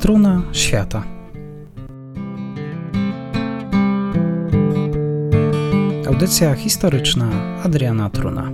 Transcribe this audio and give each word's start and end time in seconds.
Struna 0.00 0.42
świata. 0.52 1.04
Audycja 6.08 6.54
historyczna 6.54 7.30
Adriana 7.64 8.10
Truna. 8.10 8.50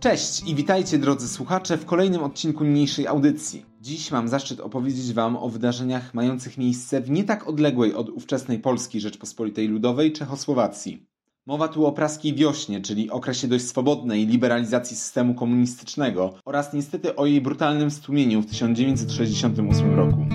Cześć 0.00 0.42
i 0.46 0.54
witajcie 0.54 0.98
drodzy 0.98 1.28
słuchacze 1.28 1.76
w 1.76 1.86
kolejnym 1.86 2.22
odcinku 2.22 2.64
niniejszej 2.64 3.06
audycji. 3.06 3.64
Dziś 3.80 4.10
mam 4.10 4.28
zaszczyt 4.28 4.60
opowiedzieć 4.60 5.12
Wam 5.12 5.36
o 5.36 5.48
wydarzeniach 5.48 6.14
mających 6.14 6.58
miejsce 6.58 7.00
w 7.00 7.10
nie 7.10 7.24
tak 7.24 7.48
odległej 7.48 7.94
od 7.94 8.08
ówczesnej 8.08 8.58
Polski 8.58 9.00
Rzeczpospolitej 9.00 9.68
Ludowej 9.68 10.12
Czechosłowacji. 10.12 11.11
Mowa 11.46 11.68
tu 11.68 11.86
o 11.86 11.92
praskiej 11.92 12.34
wiośnie, 12.34 12.80
czyli 12.80 13.10
okresie 13.10 13.48
dość 13.48 13.64
swobodnej 13.64 14.26
liberalizacji 14.26 14.96
systemu 14.96 15.34
komunistycznego 15.34 16.34
oraz 16.44 16.72
niestety 16.72 17.16
o 17.16 17.26
jej 17.26 17.40
brutalnym 17.40 17.90
stłumieniu 17.90 18.42
w 18.42 18.46
1968 18.46 19.94
roku. 19.94 20.26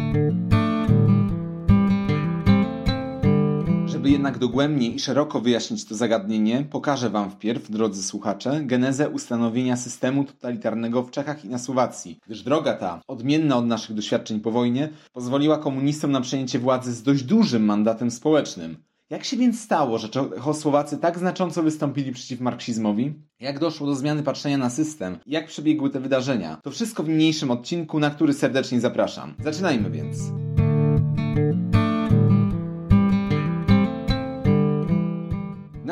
Żeby 3.85 4.09
jednak 4.09 4.37
dogłębnie 4.37 4.87
i 4.87 4.99
szeroko 4.99 5.41
wyjaśnić 5.41 5.85
to 5.85 5.95
zagadnienie, 5.95 6.65
pokażę 6.69 7.09
Wam 7.09 7.31
wpierw, 7.31 7.71
drodzy 7.71 8.03
słuchacze, 8.03 8.61
genezę 8.63 9.09
ustanowienia 9.09 9.77
systemu 9.77 10.23
totalitarnego 10.23 11.03
w 11.03 11.11
Czechach 11.11 11.45
i 11.45 11.49
na 11.49 11.59
Słowacji, 11.59 12.19
gdyż 12.25 12.43
droga 12.43 12.73
ta, 12.73 13.01
odmienna 13.07 13.57
od 13.57 13.65
naszych 13.65 13.95
doświadczeń 13.95 14.39
po 14.39 14.51
wojnie, 14.51 14.89
pozwoliła 15.13 15.57
komunistom 15.57 16.11
na 16.11 16.21
przejęcie 16.21 16.59
władzy 16.59 16.93
z 16.93 17.03
dość 17.03 17.23
dużym 17.23 17.65
mandatem 17.65 18.11
społecznym. 18.11 18.87
Jak 19.09 19.23
się 19.23 19.37
więc 19.37 19.61
stało, 19.61 19.97
że 19.97 20.09
Czechosłowacy 20.09 20.97
tak 20.97 21.19
znacząco 21.19 21.63
wystąpili 21.63 22.11
przeciw 22.11 22.39
marksizmowi? 22.39 23.13
Jak 23.39 23.59
doszło 23.59 23.87
do 23.87 23.95
zmiany 23.95 24.23
patrzenia 24.23 24.57
na 24.57 24.69
system? 24.69 25.17
Jak 25.25 25.47
przebiegły 25.47 25.89
te 25.89 25.99
wydarzenia? 25.99 26.57
To 26.63 26.71
wszystko 26.71 27.03
w 27.03 27.09
niniejszym 27.09 27.51
odcinku, 27.51 27.99
na 27.99 28.09
który 28.09 28.33
serdecznie 28.33 28.79
zapraszam. 28.79 29.35
Zaczynajmy 29.39 29.89
więc. 29.89 30.17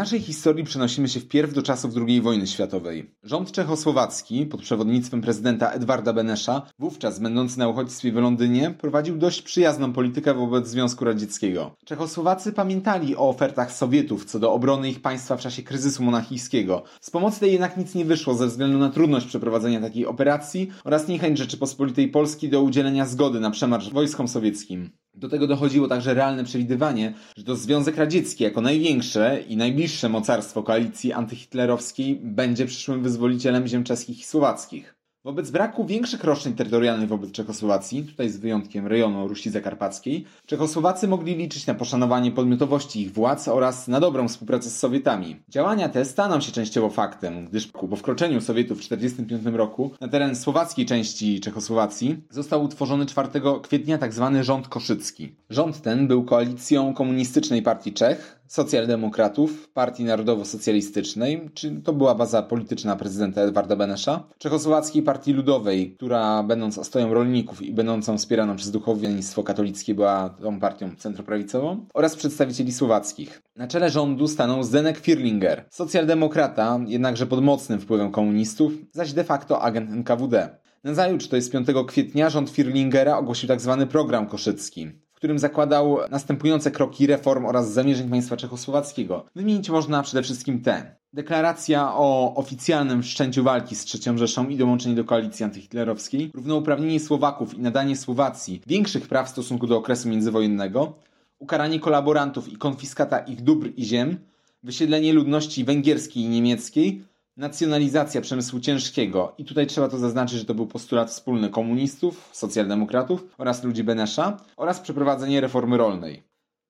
Naszej 0.06 0.22
historii 0.22 0.64
przenosimy 0.64 1.10
się 1.10 1.20
wpierw 1.20 1.54
do 1.54 1.62
czasów 1.62 1.92
II 2.08 2.22
wojny 2.22 2.48
światowej. 2.48 3.12
Rząd 3.24 3.52
czechosłowacki 3.52 4.46
pod 4.46 4.62
przewodnictwem 4.62 5.22
prezydenta 5.22 5.72
Edwarda 5.72 6.14
Benesza, 6.14 6.62
wówczas 6.80 7.20
będący 7.20 7.60
na 7.60 7.68
uchodźstwie 7.68 8.12
w 8.12 8.16
Londynie, 8.16 8.76
prowadził 8.80 9.18
dość 9.18 9.42
przyjazną 9.42 9.94
politykę 9.94 10.34
wobec 10.34 10.68
Związku 10.68 11.06
Radzieckiego. 11.06 11.76
Czechosłowacy 11.86 12.54
pamiętali 12.54 13.16
o 13.16 13.30
ofertach 13.30 13.72
Sowietów 13.72 14.26
co 14.26 14.40
do 14.40 14.54
obrony 14.54 14.90
ich 14.90 15.02
państwa 15.02 15.38
w 15.38 15.42
czasie 15.42 15.64
kryzysu 15.64 16.04
monachijskiego. 16.04 16.84
Z 17.02 17.10
pomocy 17.10 17.40
tej 17.40 17.52
jednak 17.52 17.78
nic 17.78 17.96
nie 17.96 18.06
wyszło 18.06 18.34
ze 18.34 18.48
względu 18.48 18.78
na 18.78 18.90
trudność 18.90 19.28
przeprowadzenia 19.28 19.82
takiej 19.82 20.06
operacji 20.06 20.72
oraz 20.84 21.08
niechęć 21.08 21.38
Rzeczypospolitej 21.38 22.08
Polski 22.08 22.50
do 22.50 22.62
udzielenia 22.62 23.06
zgody 23.06 23.40
na 23.40 23.52
przemarsz 23.52 23.90
wojskom 23.90 24.28
sowieckim. 24.28 24.90
Do 25.18 25.30
tego 25.30 25.48
dochodziło 25.48 25.88
także 25.88 26.14
realne 26.14 26.44
przewidywanie, 26.44 27.14
że 27.38 27.44
to 27.44 27.56
Związek 27.56 27.98
Radziecki 27.98 28.44
jako 28.44 28.62
największe 28.62 29.42
i 29.48 29.58
najbliższe 29.58 30.10
mocarstwo 30.10 30.64
koalicji 30.64 31.14
antyhitlerowskiej 31.14 32.16
będzie 32.16 32.66
przyszłym 32.66 33.04
wyzwolicielem 33.04 33.68
ziem 33.68 33.84
czeskich 33.84 34.20
i 34.20 34.24
słowackich. 34.24 34.95
Wobec 35.26 35.52
braku 35.52 35.86
większych 35.86 36.24
roszczeń 36.24 36.54
terytorialnych 36.54 37.10
wobec 37.10 37.32
Czechosłowacji, 37.32 38.04
tutaj 38.04 38.30
z 38.30 38.38
wyjątkiem 38.38 38.88
rejonu 38.88 39.28
Rusi 39.28 39.50
Zakarpackiej, 39.50 40.26
Czechosłowacy 40.46 41.08
mogli 41.08 41.36
liczyć 41.36 41.68
na 41.68 41.74
poszanowanie 41.76 42.32
podmiotowości 42.32 43.02
ich 43.02 43.14
władz 43.14 43.48
oraz 43.48 43.88
na 43.88 44.00
dobrą 44.00 44.28
współpracę 44.28 44.70
z 44.70 44.80
Sowietami. 44.80 45.36
Działania 45.50 45.90
te 45.90 46.06
staną 46.06 46.42
się 46.42 46.52
częściowo 46.52 46.90
faktem, 46.90 47.46
gdyż 47.46 47.68
po 47.68 47.96
wkroczeniu 47.96 48.42
Sowietów 48.42 48.78
w 48.78 48.82
1945 48.82 49.58
roku 49.58 49.92
na 50.02 50.08
teren 50.08 50.36
słowackiej 50.36 50.86
części 50.86 51.40
Czechosłowacji 51.40 52.18
został 52.30 52.64
utworzony 52.64 53.06
4 53.06 53.30
kwietnia 53.64 53.98
tzw. 53.98 54.32
Tak 54.34 54.44
rząd 54.44 54.68
koszycki. 54.68 55.36
Rząd 55.50 55.82
ten 55.82 56.08
był 56.08 56.24
koalicją 56.24 56.94
komunistycznej 56.94 57.62
partii 57.62 57.94
Czech, 57.94 58.35
socjaldemokratów, 58.48 59.70
Partii 59.70 60.04
Narodowo-Socjalistycznej, 60.04 61.50
czyli 61.54 61.82
to 61.82 61.94
była 61.94 62.16
baza 62.16 62.42
polityczna 62.42 62.96
prezydenta 62.96 63.42
Edwarda 63.42 63.76
Benesza, 63.76 64.24
Czechosłowackiej 64.38 65.04
Partii 65.04 65.34
Ludowej, 65.34 65.96
która 65.96 66.44
będąc 66.44 66.78
ostoją 66.78 67.14
rolników 67.14 67.62
i 67.62 67.74
będącą 67.74 68.18
wspieraną 68.18 68.56
przez 68.56 68.72
duchowieństwo 68.72 69.44
katolickie 69.44 69.96
była 69.96 70.30
tą 70.30 70.60
partią 70.60 70.96
centroprawicową, 70.98 71.86
oraz 71.94 72.16
przedstawicieli 72.16 72.74
słowackich. 72.74 73.42
Na 73.56 73.68
czele 73.68 73.90
rządu 73.90 74.28
stanął 74.28 74.64
Zdenek 74.64 74.98
Firlinger, 74.98 75.66
socjaldemokrata, 75.70 76.80
jednakże 76.88 77.26
pod 77.26 77.44
mocnym 77.44 77.80
wpływem 77.80 78.12
komunistów, 78.12 78.74
zaś 78.92 79.14
de 79.14 79.24
facto 79.24 79.62
agent 79.62 79.92
NKWD. 79.92 80.50
Nazajutrz, 80.84 81.28
to 81.28 81.36
jest 81.36 81.52
5 81.52 81.68
kwietnia, 81.88 82.30
rząd 82.30 82.50
Firlingera 82.50 83.18
ogłosił 83.18 83.48
tzw. 83.48 83.78
Tak 83.80 83.90
program 83.90 84.28
koszycki 84.28 85.05
którym 85.26 85.40
zakładał 85.40 85.98
następujące 86.12 86.72
kroki 86.72 87.08
reform 87.08 87.46
oraz 87.46 87.72
zamierzeń 87.72 88.10
państwa 88.10 88.38
czechosłowackiego. 88.38 89.26
Wymienić 89.36 89.70
można 89.70 90.04
przede 90.04 90.24
wszystkim 90.24 90.62
te. 90.62 90.96
Deklaracja 91.14 91.94
o 91.94 92.34
oficjalnym 92.36 93.04
wszczęciu 93.04 93.44
walki 93.44 93.76
z 93.76 93.96
III 93.96 94.18
Rzeszą 94.18 94.50
i 94.50 94.58
dołączeniu 94.58 94.96
do 94.96 95.04
koalicji 95.04 95.46
antyhitlerowskiej, 95.46 96.32
równouprawnienie 96.34 97.00
Słowaków 97.00 97.54
i 97.54 97.62
nadanie 97.62 97.96
Słowacji 97.96 98.62
większych 98.68 99.08
praw 99.08 99.28
w 99.28 99.30
stosunku 99.30 99.68
do 99.68 99.78
okresu 99.78 100.10
międzywojennego, 100.10 100.94
ukaranie 101.40 101.80
kolaborantów 101.80 102.54
i 102.54 102.58
konfiskata 102.58 103.20
ich 103.20 103.42
dóbr 103.42 103.70
i 103.78 103.86
ziem, 103.86 104.18
wysiedlenie 104.64 105.14
ludności 105.14 105.64
węgierskiej 105.64 106.24
i 106.24 106.30
niemieckiej, 106.30 107.04
nacjonalizacja 107.38 108.22
przemysłu 108.22 108.60
ciężkiego. 108.60 109.34
I 109.38 109.46
tutaj 109.46 109.68
trzeba 109.68 109.90
to 109.90 109.98
zaznaczyć, 109.98 110.40
że 110.40 110.46
to 110.46 110.54
był 110.54 110.68
postulat 110.68 111.10
wspólny 111.10 111.50
komunistów, 111.50 112.30
socjaldemokratów 112.32 113.26
oraz 113.38 113.64
ludzi 113.64 113.84
Benesza 113.84 114.38
oraz 114.58 114.80
przeprowadzenie 114.80 115.42
reformy 115.42 115.78
rolnej. 115.78 116.24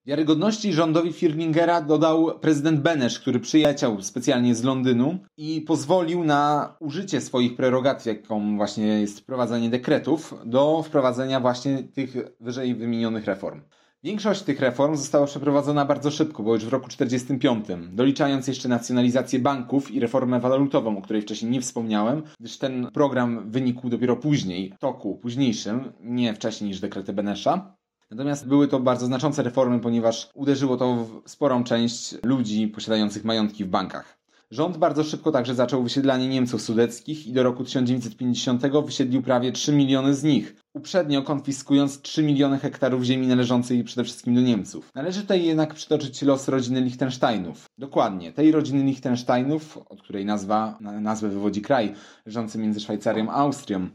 Wiarygodności 0.06 0.72
rządowi 0.72 1.12
Firlingera 1.12 1.80
dodał 1.80 2.38
prezydent 2.38 2.80
Benesz, 2.80 3.20
który 3.20 3.40
przyjechał 3.40 4.02
specjalnie 4.02 4.54
z 4.54 4.64
Londynu 4.64 5.18
i 5.36 5.60
pozwolił 5.60 6.24
na 6.24 6.74
użycie 6.80 7.20
swoich 7.20 7.56
prerogatyw, 7.56 8.06
jaką 8.06 8.56
właśnie 8.56 8.86
jest 8.86 9.20
wprowadzanie 9.20 9.70
dekretów, 9.70 10.34
do 10.44 10.82
wprowadzenia 10.82 11.40
właśnie 11.40 11.82
tych 11.82 12.16
wyżej 12.40 12.74
wymienionych 12.74 13.24
reform. 13.24 13.60
Większość 14.06 14.42
tych 14.42 14.60
reform 14.60 14.96
została 14.96 15.26
przeprowadzona 15.26 15.84
bardzo 15.84 16.10
szybko, 16.10 16.42
bo 16.42 16.54
już 16.54 16.64
w 16.64 16.68
roku 16.68 16.88
1945, 16.88 17.88
doliczając 17.92 18.48
jeszcze 18.48 18.68
nacjonalizację 18.68 19.38
banków 19.38 19.90
i 19.90 20.00
reformę 20.00 20.40
walutową, 20.40 20.98
o 20.98 21.02
której 21.02 21.22
wcześniej 21.22 21.50
nie 21.50 21.60
wspomniałem, 21.60 22.22
gdyż 22.40 22.58
ten 22.58 22.88
program 22.94 23.50
wynikł 23.50 23.88
dopiero 23.88 24.16
później, 24.16 24.72
toku 24.80 25.16
późniejszym, 25.16 25.92
nie 26.00 26.34
wcześniej 26.34 26.70
niż 26.70 26.80
dekrety 26.80 27.12
Benesza. 27.12 27.76
Natomiast 28.10 28.48
były 28.48 28.68
to 28.68 28.80
bardzo 28.80 29.06
znaczące 29.06 29.42
reformy, 29.42 29.80
ponieważ 29.80 30.30
uderzyło 30.34 30.76
to 30.76 30.94
w 30.96 31.30
sporą 31.30 31.64
część 31.64 32.14
ludzi 32.24 32.68
posiadających 32.68 33.24
majątki 33.24 33.64
w 33.64 33.68
bankach. 33.68 34.15
Rząd 34.56 34.76
bardzo 34.76 35.04
szybko 35.04 35.32
także 35.32 35.54
zaczął 35.54 35.82
wysiedlanie 35.82 36.28
Niemców 36.28 36.62
sudeckich 36.62 37.26
i 37.26 37.32
do 37.32 37.42
roku 37.42 37.64
1950 37.64 38.62
wysiedlił 38.86 39.22
prawie 39.22 39.52
3 39.52 39.72
miliony 39.72 40.14
z 40.14 40.22
nich, 40.22 40.56
uprzednio 40.74 41.22
konfiskując 41.22 42.00
3 42.00 42.22
miliony 42.22 42.58
hektarów 42.58 43.02
ziemi 43.02 43.26
należącej 43.26 43.84
przede 43.84 44.04
wszystkim 44.04 44.34
do 44.34 44.40
Niemców. 44.40 44.90
Należy 44.94 45.20
tutaj 45.20 45.44
jednak 45.44 45.74
przytoczyć 45.74 46.22
los 46.22 46.48
rodziny 46.48 46.80
Liechtensteinów. 46.80 47.64
Dokładnie, 47.78 48.32
tej 48.32 48.52
rodziny 48.52 48.84
Liechtensteinów, 48.84 49.78
od 49.78 50.02
której 50.02 50.24
nazwa, 50.24 50.78
nazwę 50.80 51.28
wywodzi 51.28 51.62
kraj 51.62 51.94
leżący 52.26 52.58
między 52.58 52.80
Szwajcarią 52.80 53.30
a 53.30 53.34
Austrią. 53.34 53.88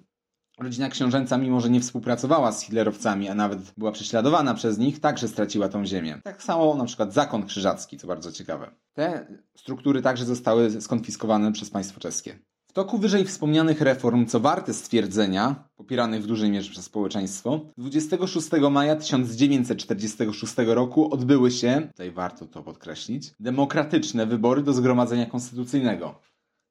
Rodzina 0.59 0.89
książęca, 0.89 1.37
mimo 1.37 1.61
że 1.61 1.69
nie 1.69 1.81
współpracowała 1.81 2.51
z 2.51 2.61
hitlerowcami, 2.61 3.29
a 3.29 3.35
nawet 3.35 3.59
była 3.77 3.91
prześladowana 3.91 4.53
przez 4.53 4.77
nich, 4.77 4.99
także 4.99 5.27
straciła 5.27 5.69
tą 5.69 5.85
ziemię. 5.85 6.21
Tak 6.23 6.43
samo 6.43 6.75
na 6.75 6.85
przykład 6.85 7.13
zakon 7.13 7.45
krzyżacki, 7.45 7.97
co 7.97 8.07
bardzo 8.07 8.31
ciekawe. 8.31 8.71
Te 8.93 9.27
struktury 9.55 10.01
także 10.01 10.25
zostały 10.25 10.81
skonfiskowane 10.81 11.51
przez 11.51 11.69
państwo 11.69 11.99
czeskie. 11.99 12.39
W 12.71 12.73
toku 12.73 12.97
wyżej 12.97 13.25
wspomnianych 13.25 13.81
reform, 13.81 14.25
co 14.25 14.39
warte 14.39 14.73
stwierdzenia, 14.73 15.69
popieranych 15.75 16.23
w 16.23 16.27
dużej 16.27 16.51
mierze 16.51 16.71
przez 16.71 16.85
społeczeństwo, 16.85 17.59
26 17.77 18.49
maja 18.71 18.95
1946 18.95 20.53
roku 20.57 21.13
odbyły 21.13 21.51
się, 21.51 21.87
tutaj 21.91 22.11
warto 22.11 22.45
to 22.45 22.63
podkreślić, 22.63 23.31
demokratyczne 23.39 24.25
wybory 24.25 24.63
do 24.63 24.73
Zgromadzenia 24.73 25.25
Konstytucyjnego. 25.25 26.19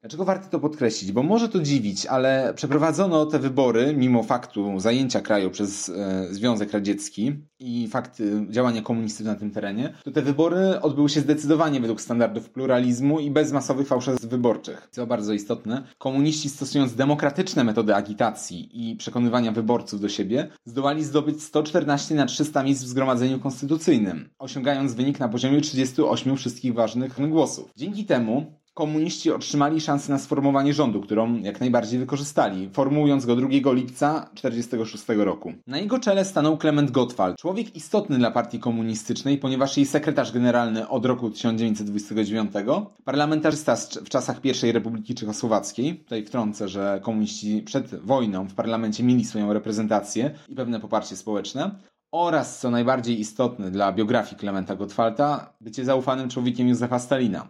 Dlaczego 0.01 0.25
warto 0.25 0.49
to 0.49 0.59
podkreślić? 0.59 1.11
Bo 1.11 1.23
może 1.23 1.49
to 1.49 1.59
dziwić, 1.59 2.05
ale 2.05 2.53
przeprowadzono 2.55 3.25
te 3.25 3.39
wybory 3.39 3.93
mimo 3.97 4.23
faktu 4.23 4.79
zajęcia 4.79 5.21
kraju 5.21 5.49
przez 5.49 5.89
e, 5.89 6.27
Związek 6.31 6.71
Radziecki 6.71 7.33
i 7.59 7.87
fakt 7.87 8.21
działania 8.49 8.81
komunistów 8.81 9.25
na 9.25 9.35
tym 9.35 9.51
terenie, 9.51 9.93
to 10.03 10.11
te 10.11 10.21
wybory 10.21 10.81
odbyły 10.81 11.09
się 11.09 11.21
zdecydowanie 11.21 11.79
według 11.79 12.01
standardów 12.01 12.49
pluralizmu 12.49 13.19
i 13.19 13.31
bez 13.31 13.51
masowych 13.51 13.87
fałszerstw 13.87 14.25
wyborczych. 14.25 14.87
Co 14.91 15.07
bardzo 15.07 15.33
istotne, 15.33 15.83
komuniści 15.97 16.49
stosując 16.49 16.95
demokratyczne 16.95 17.63
metody 17.63 17.95
agitacji 17.95 18.69
i 18.91 18.95
przekonywania 18.95 19.51
wyborców 19.51 20.01
do 20.01 20.09
siebie, 20.09 20.49
zdołali 20.65 21.03
zdobyć 21.03 21.43
114 21.43 22.15
na 22.15 22.25
300 22.25 22.63
miejsc 22.63 22.83
w 22.83 22.87
Zgromadzeniu 22.87 23.39
Konstytucyjnym, 23.39 24.29
osiągając 24.39 24.93
wynik 24.93 25.19
na 25.19 25.29
poziomie 25.29 25.61
38 25.61 26.37
wszystkich 26.37 26.73
ważnych 26.73 27.29
głosów. 27.29 27.71
Dzięki 27.75 28.05
temu 28.05 28.60
komuniści 28.73 29.31
otrzymali 29.31 29.81
szansę 29.81 30.11
na 30.13 30.19
sformowanie 30.19 30.73
rządu, 30.73 31.01
którą 31.01 31.39
jak 31.39 31.59
najbardziej 31.59 31.99
wykorzystali, 31.99 32.69
formułując 32.73 33.25
go 33.25 33.35
2 33.35 33.47
lipca 33.73 34.29
1946 34.35 35.05
roku. 35.17 35.53
Na 35.67 35.77
jego 35.77 35.99
czele 35.99 36.25
stanął 36.25 36.57
Klement 36.57 36.91
Gottwald, 36.91 37.37
człowiek 37.37 37.75
istotny 37.75 38.17
dla 38.17 38.31
partii 38.31 38.59
komunistycznej, 38.59 39.37
ponieważ 39.37 39.77
jej 39.77 39.85
sekretarz 39.85 40.31
generalny 40.31 40.87
od 40.87 41.05
roku 41.05 41.29
1929, 41.29 42.51
parlamentarzysta 43.05 43.75
w 43.75 44.09
czasach 44.09 44.45
I 44.45 44.71
Republiki 44.71 45.15
Czechosłowackiej, 45.15 45.95
tutaj 45.95 46.25
wtrącę, 46.25 46.67
że 46.67 47.01
komuniści 47.03 47.61
przed 47.61 47.95
wojną 47.95 48.47
w 48.47 48.53
parlamencie 48.53 49.03
mieli 49.03 49.25
swoją 49.25 49.53
reprezentację 49.53 50.31
i 50.49 50.55
pewne 50.55 50.79
poparcie 50.79 51.15
społeczne, 51.15 51.71
oraz, 52.11 52.59
co 52.59 52.71
najbardziej 52.71 53.19
istotne 53.19 53.71
dla 53.71 53.91
biografii 53.91 54.35
Klementa 54.35 54.75
Gottwalda, 54.75 55.53
bycie 55.61 55.85
zaufanym 55.85 56.29
człowiekiem 56.29 56.67
Józefa 56.67 56.99
Stalina. 56.99 57.47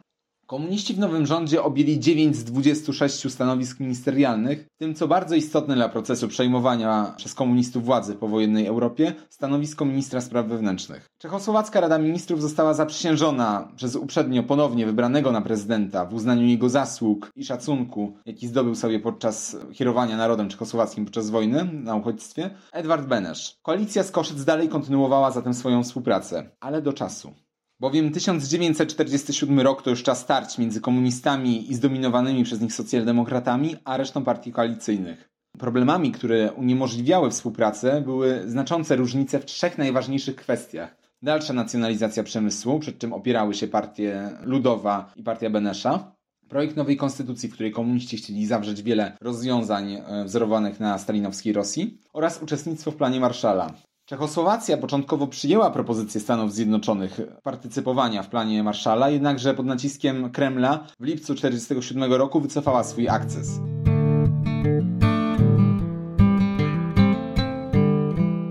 Komuniści 0.51 0.93
w 0.93 0.99
nowym 0.99 1.25
rządzie 1.25 1.63
objęli 1.63 1.99
9 1.99 2.35
z 2.35 2.43
26 2.43 3.33
stanowisk 3.33 3.79
ministerialnych, 3.79 4.67
w 4.75 4.77
tym 4.77 4.95
co 4.95 5.07
bardzo 5.07 5.35
istotne 5.35 5.75
dla 5.75 5.89
procesu 5.89 6.27
przejmowania 6.27 7.13
przez 7.17 7.35
komunistów 7.35 7.85
władzy 7.85 8.15
po 8.15 8.27
wojennej 8.27 8.67
Europie, 8.67 9.13
stanowisko 9.29 9.85
ministra 9.85 10.21
spraw 10.21 10.47
wewnętrznych. 10.47 11.09
Czechosłowacka 11.17 11.81
Rada 11.81 11.97
Ministrów 11.97 12.41
została 12.41 12.73
zaprzysiężona 12.73 13.71
przez 13.75 13.95
uprzednio 13.95 14.43
ponownie 14.43 14.85
wybranego 14.85 15.31
na 15.31 15.41
prezydenta 15.41 16.05
w 16.05 16.13
uznaniu 16.13 16.45
jego 16.45 16.69
zasług 16.69 17.31
i 17.35 17.45
szacunku, 17.45 18.13
jaki 18.25 18.47
zdobył 18.47 18.75
sobie 18.75 18.99
podczas 18.99 19.57
kierowania 19.73 20.17
narodem 20.17 20.49
czechosłowackim 20.49 21.05
podczas 21.05 21.29
wojny 21.29 21.69
na 21.73 21.95
uchodźstwie, 21.95 22.49
Edward 22.71 23.07
Benesz. 23.07 23.55
Koalicja 23.61 24.03
z 24.03 24.11
Koszyc 24.11 24.43
dalej 24.43 24.69
kontynuowała 24.69 25.31
zatem 25.31 25.53
swoją 25.53 25.83
współpracę, 25.83 26.49
ale 26.59 26.81
do 26.81 26.93
czasu. 26.93 27.33
Bowiem 27.81 28.11
1947 28.11 29.59
rok 29.59 29.81
to 29.81 29.89
już 29.89 30.03
czas 30.03 30.19
starć 30.19 30.57
między 30.57 30.81
komunistami 30.81 31.71
i 31.71 31.75
zdominowanymi 31.75 32.43
przez 32.43 32.61
nich 32.61 32.73
socjaldemokratami, 32.73 33.75
a 33.85 33.97
resztą 33.97 34.23
partii 34.23 34.51
koalicyjnych. 34.51 35.29
Problemami, 35.59 36.11
które 36.11 36.51
uniemożliwiały 36.51 37.31
współpracę, 37.31 38.01
były 38.01 38.43
znaczące 38.45 38.95
różnice 38.95 39.39
w 39.39 39.45
trzech 39.45 39.77
najważniejszych 39.77 40.35
kwestiach. 40.35 40.95
Dalsza 41.21 41.53
nacjonalizacja 41.53 42.23
przemysłu, 42.23 42.79
przed 42.79 42.97
czym 42.97 43.13
opierały 43.13 43.53
się 43.53 43.67
partie 43.67 44.29
Ludowa 44.43 45.13
i 45.15 45.23
partia 45.23 45.49
Benesza. 45.49 46.15
Projekt 46.49 46.75
nowej 46.75 46.97
konstytucji, 46.97 47.49
w 47.49 47.53
której 47.53 47.71
komuniści 47.71 48.17
chcieli 48.17 48.45
zawrzeć 48.45 48.81
wiele 48.81 49.17
rozwiązań 49.21 49.93
e, 49.93 50.23
wzorowanych 50.25 50.79
na 50.79 50.97
stalinowskiej 50.97 51.53
Rosji 51.53 51.97
oraz 52.13 52.41
uczestnictwo 52.41 52.91
w 52.91 52.95
planie 52.95 53.19
Marszala. 53.19 53.73
Czechosłowacja 54.11 54.77
początkowo 54.77 55.27
przyjęła 55.27 55.71
propozycję 55.71 56.21
Stanów 56.21 56.53
Zjednoczonych 56.53 57.21
partycypowania 57.43 58.23
w 58.23 58.29
planie 58.29 58.63
Marszala, 58.63 59.09
jednakże 59.09 59.53
pod 59.53 59.65
naciskiem 59.65 60.31
Kremla 60.31 60.87
w 60.99 61.03
lipcu 61.03 61.35
1947 61.35 62.13
roku 62.13 62.41
wycofała 62.41 62.83
swój 62.83 63.09
akces. 63.09 63.59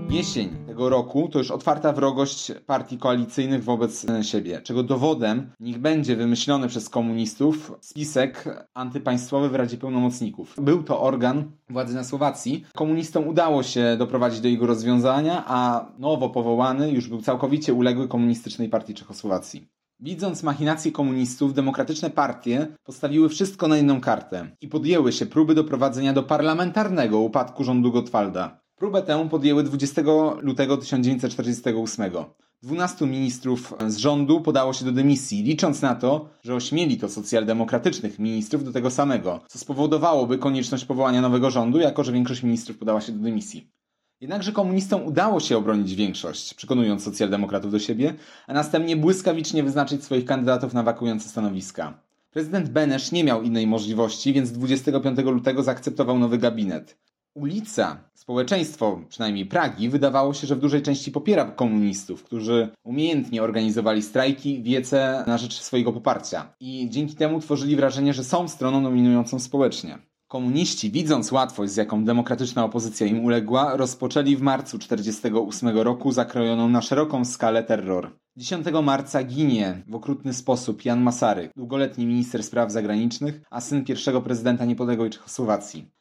Jesień 0.09 0.60
tego 0.71 0.89
roku 0.89 1.29
to 1.31 1.39
już 1.39 1.51
otwarta 1.51 1.93
wrogość 1.93 2.51
partii 2.65 2.97
koalicyjnych 2.97 3.63
wobec 3.63 4.05
siebie, 4.21 4.61
czego 4.61 4.83
dowodem 4.83 5.51
niech 5.59 5.77
będzie 5.77 6.15
wymyślony 6.15 6.67
przez 6.67 6.89
komunistów 6.89 7.71
spisek 7.81 8.65
antypaństwowy 8.73 9.49
w 9.49 9.55
Radzie 9.55 9.77
Pełnomocników. 9.77 10.55
Był 10.61 10.83
to 10.83 11.01
organ 11.01 11.51
władzy 11.69 11.95
na 11.95 12.03
Słowacji. 12.03 12.65
Komunistom 12.75 13.27
udało 13.27 13.63
się 13.63 13.95
doprowadzić 13.99 14.41
do 14.41 14.47
jego 14.47 14.67
rozwiązania, 14.67 15.43
a 15.47 15.85
nowo 15.99 16.29
powołany 16.29 16.91
już 16.91 17.07
był 17.07 17.21
całkowicie 17.21 17.73
uległy 17.73 18.07
komunistycznej 18.07 18.69
partii 18.69 18.93
Czechosłowacji. 18.93 19.67
Widząc 19.99 20.43
machinacje 20.43 20.91
komunistów, 20.91 21.53
demokratyczne 21.53 22.09
partie 22.09 22.67
postawiły 22.83 23.29
wszystko 23.29 23.67
na 23.67 23.77
jedną 23.77 24.01
kartę 24.01 24.55
i 24.61 24.67
podjęły 24.67 25.11
się 25.11 25.25
próby 25.25 25.55
doprowadzenia 25.55 26.13
do 26.13 26.23
parlamentarnego 26.23 27.19
upadku 27.19 27.63
rządu 27.63 27.91
Gottwalda. 27.91 28.60
Próbę 28.81 29.01
tę 29.01 29.29
podjęły 29.29 29.63
20 29.63 30.01
lutego 30.41 30.77
1948. 30.77 32.11
12 32.63 33.05
ministrów 33.05 33.73
z 33.87 33.97
rządu 33.97 34.41
podało 34.41 34.73
się 34.73 34.85
do 34.85 34.91
dymisji, 34.91 35.43
licząc 35.43 35.81
na 35.81 35.95
to, 35.95 36.29
że 36.43 36.55
ośmieli 36.55 36.97
to 36.97 37.09
socjaldemokratycznych 37.09 38.19
ministrów 38.19 38.63
do 38.63 38.71
tego 38.71 38.89
samego, 38.89 39.39
co 39.47 39.59
spowodowałoby 39.59 40.37
konieczność 40.37 40.85
powołania 40.85 41.21
nowego 41.21 41.51
rządu, 41.51 41.79
jako 41.79 42.03
że 42.03 42.11
większość 42.11 42.43
ministrów 42.43 42.77
podała 42.77 43.01
się 43.01 43.11
do 43.11 43.23
dymisji. 43.23 43.71
Jednakże 44.21 44.51
komunistom 44.51 45.05
udało 45.05 45.39
się 45.39 45.57
obronić 45.57 45.95
większość, 45.95 46.53
przekonując 46.53 47.03
socjaldemokratów 47.03 47.71
do 47.71 47.79
siebie, 47.79 48.13
a 48.47 48.53
następnie 48.53 48.95
błyskawicznie 48.97 49.63
wyznaczyć 49.63 50.03
swoich 50.03 50.25
kandydatów 50.25 50.73
na 50.73 50.83
wakujące 50.83 51.29
stanowiska. 51.29 52.03
Prezydent 52.31 52.69
Benesz 52.69 53.11
nie 53.11 53.23
miał 53.23 53.41
innej 53.41 53.67
możliwości, 53.67 54.33
więc 54.33 54.51
25 54.51 55.19
lutego 55.19 55.63
zaakceptował 55.63 56.19
nowy 56.19 56.37
gabinet. 56.37 56.97
Ulica, 57.35 57.97
społeczeństwo, 58.13 59.01
przynajmniej 59.09 59.45
Pragi, 59.45 59.89
wydawało 59.89 60.33
się, 60.33 60.47
że 60.47 60.55
w 60.55 60.59
dużej 60.59 60.81
części 60.81 61.11
popiera 61.11 61.45
komunistów, 61.45 62.23
którzy 62.23 62.69
umiejętnie 62.83 63.43
organizowali 63.43 64.01
strajki, 64.01 64.63
wiece 64.63 65.23
na 65.27 65.37
rzecz 65.37 65.61
swojego 65.61 65.93
poparcia 65.93 66.53
i 66.59 66.89
dzięki 66.89 67.15
temu 67.15 67.39
tworzyli 67.39 67.75
wrażenie, 67.75 68.13
że 68.13 68.23
są 68.23 68.47
stroną 68.47 68.83
dominującą 68.83 69.39
społecznie. 69.39 69.97
Komuniści, 70.27 70.91
widząc 70.91 71.31
łatwość, 71.31 71.71
z 71.71 71.75
jaką 71.75 72.03
demokratyczna 72.03 72.65
opozycja 72.65 73.07
im 73.07 73.25
uległa, 73.25 73.77
rozpoczęli 73.77 74.35
w 74.35 74.41
marcu 74.41 74.79
1948 74.79 75.77
roku 75.77 76.11
zakrojoną 76.11 76.69
na 76.69 76.81
szeroką 76.81 77.25
skalę 77.25 77.63
terror. 77.63 78.11
10 78.37 78.65
marca 78.83 79.23
ginie 79.23 79.83
w 79.87 79.95
okrutny 79.95 80.33
sposób 80.33 80.85
Jan 80.85 81.01
Masaryk, 81.01 81.51
długoletni 81.55 82.05
minister 82.05 82.43
spraw 82.43 82.71
zagranicznych, 82.71 83.41
a 83.49 83.61
syn 83.61 83.85
pierwszego 83.85 84.21
prezydenta 84.21 84.65
niepodległej 84.65 85.09
Czechosłowacji. 85.09 86.00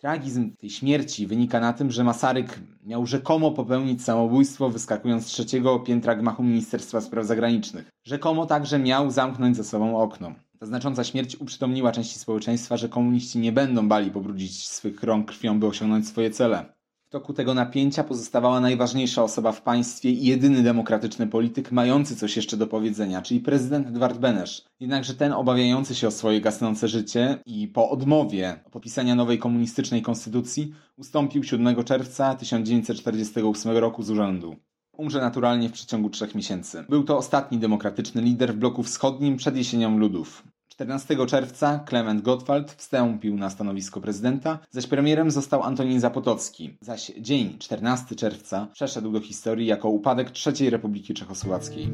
Tragizm 0.00 0.56
tej 0.56 0.70
śmierci 0.70 1.26
wynika 1.26 1.60
na 1.60 1.72
tym, 1.72 1.90
że 1.90 2.04
Masaryk 2.04 2.60
miał 2.86 3.06
rzekomo 3.06 3.50
popełnić 3.50 4.04
samobójstwo 4.04 4.70
wyskakując 4.70 5.26
z 5.26 5.26
trzeciego 5.26 5.80
piętra 5.80 6.14
gmachu 6.14 6.42
Ministerstwa 6.42 7.00
Spraw 7.00 7.26
Zagranicznych. 7.26 7.90
Rzekomo 8.04 8.46
także 8.46 8.78
miał 8.78 9.10
zamknąć 9.10 9.56
za 9.56 9.64
sobą 9.64 9.98
okno. 9.98 10.34
Ta 10.58 10.66
znacząca 10.66 11.04
śmierć 11.04 11.36
uprzytomniła 11.36 11.92
części 11.92 12.18
społeczeństwa, 12.18 12.76
że 12.76 12.88
komuniści 12.88 13.38
nie 13.38 13.52
będą 13.52 13.88
bali 13.88 14.10
pobrudzić 14.10 14.68
swych 14.68 15.02
rąk 15.02 15.28
krwią, 15.28 15.60
by 15.60 15.66
osiągnąć 15.66 16.08
swoje 16.08 16.30
cele. 16.30 16.79
W 17.10 17.12
toku 17.12 17.32
tego 17.32 17.54
napięcia 17.54 18.04
pozostawała 18.04 18.60
najważniejsza 18.60 19.22
osoba 19.22 19.52
w 19.52 19.62
państwie 19.62 20.10
i 20.10 20.26
jedyny 20.26 20.62
demokratyczny 20.62 21.26
polityk 21.26 21.72
mający 21.72 22.16
coś 22.16 22.36
jeszcze 22.36 22.56
do 22.56 22.66
powiedzenia, 22.66 23.22
czyli 23.22 23.40
prezydent 23.40 23.88
Edward 23.88 24.18
Benesz. 24.18 24.64
Jednakże 24.80 25.14
ten, 25.14 25.32
obawiający 25.32 25.94
się 25.94 26.08
o 26.08 26.10
swoje 26.10 26.40
gasnące 26.40 26.88
życie 26.88 27.38
i 27.46 27.68
po 27.68 27.90
odmowie 27.90 28.60
popisania 28.70 29.14
nowej 29.14 29.38
komunistycznej 29.38 30.02
konstytucji, 30.02 30.74
ustąpił 30.96 31.44
7 31.44 31.84
czerwca 31.84 32.34
1948 32.34 33.76
roku 33.76 34.02
z 34.02 34.10
urzędu. 34.10 34.56
Umrze 34.92 35.20
naturalnie 35.20 35.68
w 35.68 35.72
przeciągu 35.72 36.10
trzech 36.10 36.34
miesięcy. 36.34 36.84
Był 36.88 37.04
to 37.04 37.16
ostatni 37.18 37.58
demokratyczny 37.58 38.22
lider 38.22 38.54
w 38.54 38.56
bloku 38.56 38.82
wschodnim 38.82 39.36
przed 39.36 39.56
jesienią 39.56 39.98
ludów. 39.98 40.42
14 40.80 41.26
czerwca 41.26 41.78
Klement 41.78 42.22
Gottwald 42.22 42.72
wstąpił 42.72 43.36
na 43.36 43.50
stanowisko 43.50 44.00
prezydenta, 44.00 44.58
zaś 44.70 44.86
premierem 44.86 45.30
został 45.30 45.62
Antonin 45.62 46.00
Zapotocki, 46.00 46.76
zaś 46.80 47.12
dzień 47.18 47.58
14 47.58 48.14
czerwca 48.14 48.68
przeszedł 48.72 49.12
do 49.12 49.20
historii 49.20 49.66
jako 49.66 49.88
upadek 49.88 50.32
III 50.46 50.70
Republiki 50.70 51.14
Czechosłowackiej. 51.14 51.88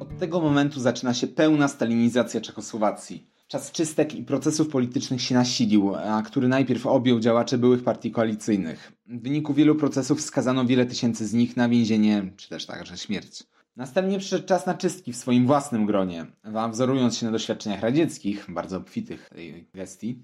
Od 0.00 0.18
tego 0.18 0.40
momentu 0.40 0.80
zaczyna 0.80 1.14
się 1.14 1.26
pełna 1.26 1.68
stalinizacja 1.68 2.40
Czechosłowacji. 2.40 3.26
Czas 3.52 3.72
czystek 3.72 4.14
i 4.14 4.22
procesów 4.22 4.68
politycznych 4.68 5.22
się 5.22 5.34
nasilił, 5.34 5.94
a 5.94 6.22
który 6.22 6.48
najpierw 6.48 6.86
objął 6.86 7.20
działacze 7.20 7.58
byłych 7.58 7.84
partii 7.84 8.10
koalicyjnych. 8.10 8.92
W 9.06 9.22
wyniku 9.22 9.54
wielu 9.54 9.74
procesów 9.74 10.20
skazano 10.20 10.64
wiele 10.64 10.86
tysięcy 10.86 11.26
z 11.26 11.32
nich 11.32 11.56
na 11.56 11.68
więzienie, 11.68 12.32
czy 12.36 12.48
też 12.48 12.66
także 12.66 12.98
śmierć. 12.98 13.42
Następnie 13.76 14.18
przyszedł 14.18 14.46
czas 14.46 14.66
na 14.66 14.74
czystki 14.74 15.12
w 15.12 15.16
swoim 15.16 15.46
własnym 15.46 15.86
gronie, 15.86 16.26
a 16.54 16.68
wzorując 16.68 17.16
się 17.16 17.26
na 17.26 17.32
doświadczeniach 17.32 17.80
radzieckich, 17.80 18.46
bardzo 18.48 18.76
obfitych 18.76 19.28
tej 19.34 19.66
gestii, 19.74 20.18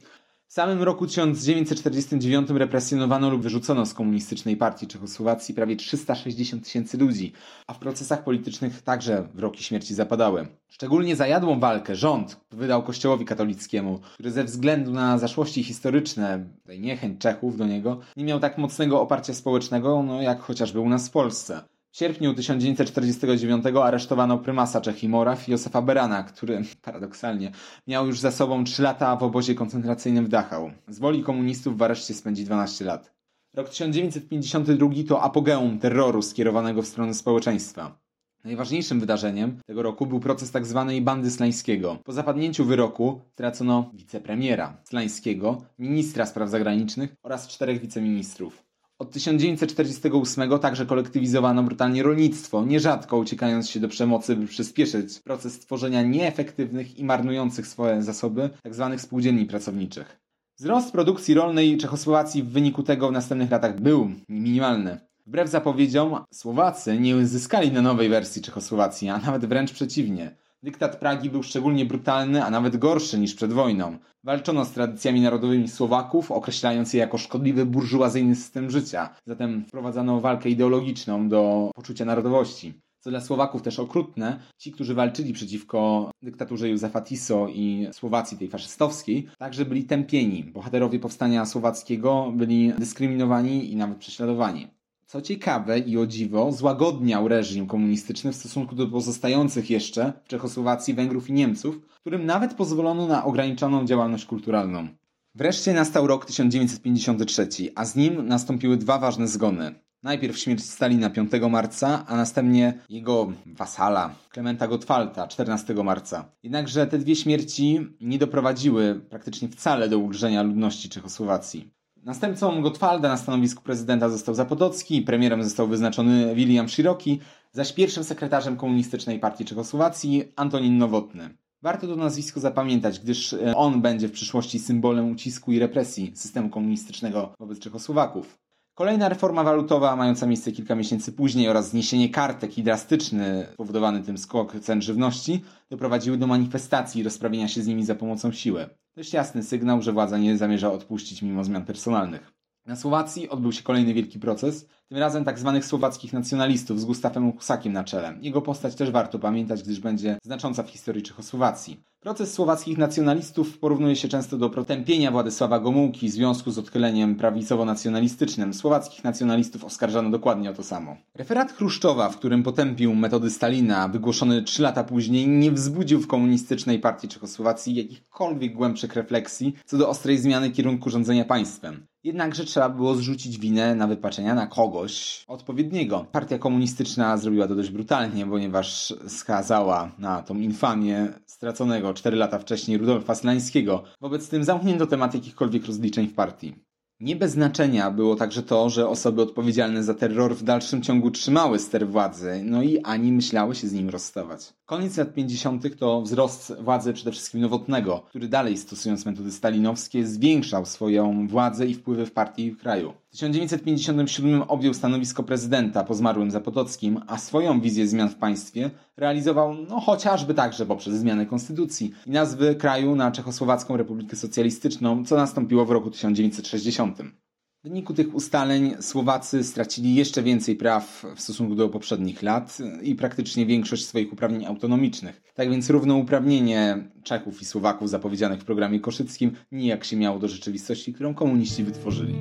w 0.49 0.53
samym 0.53 0.83
roku 0.83 1.07
1949 1.07 2.51
represjonowano 2.51 3.31
lub 3.31 3.43
wyrzucono 3.43 3.87
z 3.87 3.95
komunistycznej 3.95 4.57
partii 4.57 4.87
Czechosłowacji 4.87 5.55
prawie 5.55 5.77
360 5.77 6.65
tysięcy 6.65 6.99
ludzi, 6.99 7.33
a 7.67 7.75
w 7.75 7.79
procesach 7.79 8.25
politycznych 8.25 8.83
także 8.83 9.29
wyroki 9.35 9.65
śmierci 9.65 9.95
zapadały. 9.95 10.49
Szczególnie 10.69 11.17
za 11.17 11.27
jadłą 11.27 11.61
walkę 11.61 11.97
rząd 11.97 12.41
wydał 12.51 12.83
kościołowi 12.83 13.25
katolickiemu, 13.25 14.01
który 14.15 14.31
ze 14.31 14.45
względu 14.45 14.93
na 14.93 15.19
zaszłości 15.19 15.65
historyczne, 15.65 16.45
niechęć 16.79 17.21
Czechów 17.21 17.57
do 17.57 17.67
niego, 17.67 18.01
nie 18.17 18.25
miał 18.25 18.41
tak 18.41 18.59
mocnego 18.59 19.01
oparcia 19.01 19.35
społecznego, 19.35 20.03
no 20.03 20.23
jak 20.23 20.41
chociażby 20.41 20.81
u 20.81 20.89
nas 20.89 21.09
w 21.09 21.11
Polsce. 21.11 21.61
W 21.91 21.97
sierpniu 21.97 22.35
1949 22.35 23.65
aresztowano 23.83 24.39
prymasa 24.39 24.81
Czech 24.81 25.05
i 25.05 25.09
Moraw 25.09 25.49
Józefa 25.49 25.83
Berana, 25.83 26.23
który 26.23 26.63
paradoksalnie 26.83 27.53
miał 27.87 28.07
już 28.07 28.21
za 28.21 28.31
sobą 28.31 28.65
3 28.65 28.83
lata 28.83 29.17
w 29.17 29.23
obozie 29.23 29.55
koncentracyjnym 29.55 30.25
w 30.25 30.29
Dachau. 30.29 30.71
Z 30.89 30.99
woli 30.99 31.23
komunistów 31.23 31.79
w 31.79 31.83
areszcie 31.83 32.15
spędzi 32.15 32.45
12 32.45 32.85
lat. 32.85 33.15
Rok 33.55 33.69
1952 33.69 34.91
to 35.09 35.23
apogeum 35.23 35.79
terroru 35.79 36.23
skierowanego 36.23 36.83
w 36.83 36.87
stronę 36.87 37.15
społeczeństwa. 37.15 37.99
Najważniejszym 38.45 39.01
wydarzeniem 39.01 39.61
tego 39.67 39.83
roku 39.83 40.07
był 40.07 40.21
proces 40.21 40.51
tzw. 40.51 40.85
Tak 40.89 41.05
bandy 41.05 41.31
Slańskiego. 41.31 41.99
Po 42.05 42.13
zapadnięciu 42.13 42.65
wyroku 42.65 43.21
stracono 43.33 43.91
wicepremiera 43.95 44.77
Slańskiego, 44.85 45.63
ministra 45.79 46.27
spraw 46.27 46.51
zagranicznych 46.51 47.15
oraz 47.23 47.49
czterech 47.49 47.81
wiceministrów. 47.81 48.68
Od 48.99 49.11
1948 49.11 50.59
także 50.59 50.87
kolektywizowano 50.87 51.63
brutalnie 51.63 52.03
rolnictwo, 52.03 52.65
nierzadko 52.65 53.17
uciekając 53.17 53.71
się 53.71 53.81
do 53.81 53.89
przemocy, 53.89 54.37
by 54.37 54.47
przyspieszyć 54.47 55.21
proces 55.21 55.59
tworzenia 55.59 56.03
nieefektywnych 56.03 56.99
i 56.99 57.05
marnujących 57.05 57.67
swoje 57.67 58.03
zasoby 58.03 58.51
tzw. 58.63 58.89
Tak 58.91 59.01
spółdzielni 59.01 59.47
pracowniczych. 59.47 60.21
Wzrost 60.59 60.93
produkcji 60.93 61.35
rolnej 61.35 61.79
Czechosłowacji 61.79 62.43
w 62.43 62.49
wyniku 62.49 62.83
tego 62.83 63.09
w 63.09 63.13
następnych 63.13 63.51
latach 63.51 63.81
był 63.81 64.11
minimalny. 64.29 65.01
Wbrew 65.27 65.51
zapowiedziom, 65.51 66.25
Słowacy 66.35 67.01
nie 67.01 67.17
uzyskali 67.17 67.73
na 67.73 67.83
nowej 67.83 68.09
wersji 68.09 68.43
Czechosłowacji, 68.43 69.09
a 69.09 69.19
nawet 69.19 69.47
wręcz 69.47 69.73
przeciwnie. 69.73 70.37
Dyktat 70.63 70.97
Pragi 70.97 71.31
był 71.31 71.43
szczególnie 71.43 71.85
brutalny, 71.85 72.45
a 72.45 72.51
nawet 72.51 72.77
gorszy 72.77 73.19
niż 73.19 73.35
przed 73.35 73.53
wojną. 73.53 73.99
Walczono 74.25 74.65
z 74.65 74.71
tradycjami 74.71 75.21
narodowymi 75.21 75.69
Słowaków, 75.69 76.31
określając 76.31 76.93
je 76.93 77.01
jako 77.01 77.19
szkodliwy 77.19 77.67
burżuazyjny 77.67 78.37
system 78.37 78.71
życia. 78.71 79.15
Zatem 79.27 79.65
wprowadzano 79.65 80.21
walkę 80.21 80.49
ideologiczną 80.49 81.29
do 81.29 81.71
poczucia 81.75 82.05
narodowości. 82.05 82.75
Co 83.01 83.11
dla 83.11 83.21
Słowaków 83.21 83.63
też 83.63 83.79
okrutne, 83.79 84.41
ci, 84.57 84.73
którzy 84.73 84.95
walczyli 84.95 85.33
przeciwko 85.33 86.11
dyktaturze 86.23 86.69
Józefa 86.69 87.01
Tiso 87.01 87.49
i 87.49 87.89
Słowacji 87.93 88.39
tej 88.39 88.49
faszystowskiej, 88.49 89.29
także 89.39 89.65
byli 89.65 89.85
tępieni. 89.85 90.45
Bohaterowie 90.45 90.99
powstania 90.99 91.47
słowackiego 91.47 92.33
byli 92.37 92.73
dyskryminowani 92.79 93.73
i 93.73 93.77
nawet 93.77 93.99
prześladowani. 93.99 94.78
Co 95.11 95.23
ciekawe 95.23 95.79
i 95.79 95.99
o 95.99 96.07
dziwo, 96.07 96.53
złagodniał 96.53 97.29
reżim 97.29 97.67
komunistyczny 97.67 98.33
w 98.33 98.37
stosunku 98.37 98.75
do 98.75 98.87
pozostających 98.87 99.71
jeszcze 99.71 100.13
w 100.25 100.29
Czechosłowacji 100.29 100.95
Węgrów 100.95 101.31
i 101.31 101.33
Niemców, 101.33 101.81
którym 102.01 102.27
nawet 102.27 102.55
pozwolono 102.55 103.07
na 103.07 103.25
ograniczoną 103.25 103.85
działalność 103.85 104.25
kulturalną. 104.25 104.89
Wreszcie 105.35 105.73
nastał 105.73 106.07
rok 106.07 106.27
1953, 106.27 107.49
a 107.75 107.85
z 107.85 107.97
nim 107.97 108.27
nastąpiły 108.27 108.77
dwa 108.77 108.99
ważne 108.99 109.29
zgony. 109.29 109.75
Najpierw 110.03 110.39
śmierć 110.39 110.65
Stalina 110.65 111.11
5 111.11 111.33
marca, 111.51 112.05
a 112.07 112.17
następnie 112.17 112.79
jego 112.89 113.33
wasala 113.47 114.15
Klementa 114.31 114.69
Gottwalta 114.69 115.29
14 115.29 115.75
marca. 115.75 116.33
Jednakże 116.43 116.87
te 116.87 116.99
dwie 116.99 117.17
śmierci 117.17 117.87
nie 118.01 118.19
doprowadziły 118.19 119.01
praktycznie 119.11 119.49
wcale 119.49 119.89
do 119.89 119.99
ulżenia 119.99 120.43
ludności 120.43 120.89
Czechosłowacji. 120.89 121.78
Następcą 122.05 122.63
Gottwalda 122.63 123.09
na 123.09 123.17
stanowisku 123.17 123.63
prezydenta 123.63 124.09
został 124.09 124.35
Zapodocki, 124.35 125.03
premierem 125.03 125.45
został 125.45 125.69
wyznaczony 125.69 126.35
William 126.35 126.69
Shiroki, 126.69 127.21
zaś 127.53 127.73
pierwszym 127.73 128.05
sekretarzem 128.05 128.57
Komunistycznej 128.57 129.19
Partii 129.19 129.45
Czechosłowacji 129.45 130.33
Antonin 130.37 130.79
Nowotny. 130.79 131.37
Warto 131.63 131.87
to 131.87 131.97
nazwisko 131.97 132.41
zapamiętać, 132.41 133.01
gdyż 133.01 133.33
e, 133.33 133.57
on 133.57 133.83
będzie 133.83 134.09
w 134.09 134.13
przyszłości 134.13 134.59
symbolem 134.59 135.13
ucisku 135.13 135.53
i 135.53 135.59
represji 135.59 136.13
systemu 136.15 136.51
komunistycznego 136.51 137.35
wobec 137.39 137.59
Czechosłowaków. 137.59 138.39
Kolejna 138.75 139.09
reforma 139.09 139.45
walutowa, 139.45 139.97
mająca 139.97 140.27
miejsce 140.27 140.53
kilka 140.53 140.75
miesięcy 140.75 141.13
później, 141.13 141.49
oraz 141.49 141.71
zniesienie 141.71 142.09
kartek 142.09 142.59
i 142.59 142.63
drastyczny, 142.63 143.47
spowodowany 143.53 144.03
tym 144.03 144.19
skok 144.19 144.61
cen 144.61 144.83
żywności, 144.83 145.45
doprowadziły 145.71 146.19
do 146.19 146.27
manifestacji 146.27 147.01
i 147.01 147.05
rozprawienia 147.05 147.49
się 147.49 147.63
z 147.63 147.67
nimi 147.67 147.85
za 147.85 147.95
pomocą 147.95 148.33
siły. 148.33 148.69
Dość 148.99 149.13
jasny 149.13 149.43
sygnał, 149.43 149.83
że 149.83 149.93
władza 149.93 150.19
nie 150.19 150.37
zamierza 150.37 150.73
odpuścić 150.73 151.23
mimo 151.23 151.45
zmian 151.45 151.65
personalnych. 151.65 152.33
Na 152.67 152.77
Słowacji 152.77 153.29
odbył 153.29 153.53
się 153.53 153.63
kolejny 153.63 153.95
wielki 153.95 154.19
proces, 154.19 154.69
tym 154.89 154.99
razem. 154.99 155.25
Tak 155.25 155.39
słowackich 155.63 156.13
nacjonalistów 156.13 156.81
z 156.81 156.85
Gustawem 156.85 157.33
Husakiem 157.33 157.73
na 157.73 157.85
czele. 157.85 158.19
Jego 158.21 158.43
postać 158.43 158.75
też 158.75 158.91
warto 158.91 159.19
pamiętać, 159.19 159.63
gdyż 159.63 159.81
będzie 159.81 160.19
znacząca 160.23 160.63
w 160.63 160.71
historii 160.71 161.03
Czechosłowacji. 161.03 161.81
Proces 162.01 162.35
słowackich 162.35 162.79
nacjonalistów 162.79 163.59
porównuje 163.59 163.97
się 163.97 164.09
często 164.09 164.37
do 164.37 164.51
protępienia 164.51 165.11
Władysława 165.11 165.61
Gomułki 165.61 166.09
w 166.09 166.13
związku 166.13 166.51
z 166.51 166.59
odkleniem 166.59 167.17
prawicowo-nacjonalistycznym. 167.17 168.55
Słowackich 168.55 169.05
nacjonalistów 169.05 169.65
oskarżano 169.65 170.11
dokładnie 170.11 170.51
o 170.51 170.55
to 170.55 170.63
samo. 170.63 170.97
Referat 171.15 171.53
Chruszczowa, 171.53 172.09
w 172.09 172.17
którym 172.17 172.43
potępił 172.43 172.95
metody 172.95 173.31
Stalina, 173.31 173.89
wygłoszony 173.89 174.43
trzy 174.43 174.63
lata 174.63 174.85
później, 174.85 175.29
nie 175.29 175.53
wzbudził 175.53 176.01
w 176.01 176.07
komunistycznej 176.07 176.79
partii 176.79 177.09
Czechosłowacji 177.09 177.75
jakichkolwiek 177.75 178.55
głębszych 178.55 178.95
refleksji 178.95 179.55
co 179.65 179.79
do 179.79 179.89
ostrej 179.89 180.19
zmiany 180.19 180.51
kierunku 180.51 180.91
rządzenia 180.91 181.25
państwem. 181.25 181.87
Jednakże 182.05 182.45
trzeba 182.45 182.69
było 182.69 182.95
zrzucić 182.95 183.39
winę 183.39 183.75
na 183.75 183.87
wypaczenia 183.87 184.35
na 184.35 184.47
kogoś 184.47 185.25
odpowiedniego. 185.29 186.07
Partia 186.13 186.39
komunistyczna 186.39 187.17
zrobiła 187.17 187.49
to 187.49 187.55
dość 187.55 187.71
brutalnie, 187.71 188.27
ponieważ 188.27 188.95
skazała 189.09 189.93
na 189.99 190.23
tą 190.23 190.37
infamię 190.37 191.09
straconego 191.27 191.95
4 191.95 192.17
lata 192.17 192.39
wcześniej 192.39 192.79
Rudolfa 192.79 193.15
Slańskiego. 193.15 193.83
Wobec 194.01 194.29
tym 194.29 194.45
zamknięto 194.45 194.87
temat 194.87 195.15
jakichkolwiek 195.15 195.67
rozliczeń 195.67 196.07
w 196.07 196.15
partii. 196.15 196.68
Nie 197.01 197.17
bez 197.17 197.33
znaczenia 197.33 197.91
było 197.91 198.17
także 198.17 198.43
to, 198.43 198.71
że 198.71 198.89
osoby 198.89 199.23
odpowiedzialne 199.23 199.85
za 199.85 199.95
terror 199.95 200.37
w 200.37 200.43
dalszym 200.43 200.83
ciągu 200.83 201.11
trzymały 201.11 201.59
ster 201.59 201.89
władzy, 201.89 202.41
no 202.45 202.63
i 202.63 202.79
ani 202.79 203.13
myślały 203.13 203.55
się 203.55 203.69
z 203.69 203.73
nim 203.73 203.89
rozstawać. 203.89 204.53
Koniec 204.67 204.97
lat 204.97 205.15
50. 205.15 205.79
to 205.79 206.03
wzrost 206.03 206.53
władzy 206.61 206.93
przede 206.93 207.13
wszystkim 207.13 207.41
Nowotnego, 207.41 208.03
który 208.09 208.29
dalej 208.29 208.57
stosując 208.57 209.07
metody 209.07 209.33
stalinowskie 209.33 210.07
zwiększał 210.07 210.67
swoją 210.67 211.29
władzę 211.29 211.67
i 211.67 211.75
wpływy 211.75 212.07
w 212.07 212.13
partii 212.13 212.47
i 212.47 212.51
w 212.51 212.59
kraju. 212.59 212.93
W 213.09 213.11
1957 213.11 214.43
objął 214.43 214.75
stanowisko 214.75 215.23
prezydenta 215.23 215.85
po 215.85 215.95
zmarłym 215.95 216.31
Zapotockim, 216.31 217.01
a 217.07 217.19
swoją 217.19 217.61
wizję 217.61 217.87
zmian 217.87 218.09
w 218.09 218.15
państwie 218.15 218.71
realizował 218.97 219.55
no, 219.55 219.81
chociażby 219.81 220.35
także 220.35 220.67
poprzez 220.67 220.95
zmianę 220.95 221.27
konstytucji 221.27 221.93
i 222.07 222.11
nazwy 222.11 222.55
kraju 222.55 222.97
na 222.97 223.11
Czechosłowacką 223.11 223.77
Republikę 223.77 224.17
Socjalistyczną, 224.17 225.05
co 225.05 225.17
nastąpiło 225.17 225.65
w 225.65 225.71
roku 225.71 225.91
1960. 225.91 226.99
W 226.99 227.69
wyniku 227.69 227.95
tych 227.95 228.15
ustaleń 228.15 228.75
Słowacy 228.81 229.45
stracili 229.45 229.95
jeszcze 229.95 230.23
więcej 230.23 230.57
praw 230.57 231.05
w 231.17 231.21
stosunku 231.21 231.55
do 231.55 231.69
poprzednich 231.69 232.23
lat 232.23 232.59
i 232.83 232.95
praktycznie 232.95 233.47
większość 233.47 233.87
swoich 233.87 234.13
uprawnień 234.13 234.47
autonomicznych. 234.47 235.23
Tak 235.35 235.51
więc 235.51 235.71
równouprawnienie 235.71 236.91
Czechów 237.03 237.43
i 237.43 237.45
Słowaków 237.45 237.91
zapowiedzianych 237.91 238.41
w 238.41 238.45
programie 238.45 238.81
koszyckim 238.81 239.33
nijak 239.53 239.85
się 239.85 239.97
miało 239.97 240.19
do 240.19 240.29
rzeczywistości, 240.29 240.93
którą 240.93 241.15
komuniści 241.15 241.65
wytworzyli. 241.65 242.15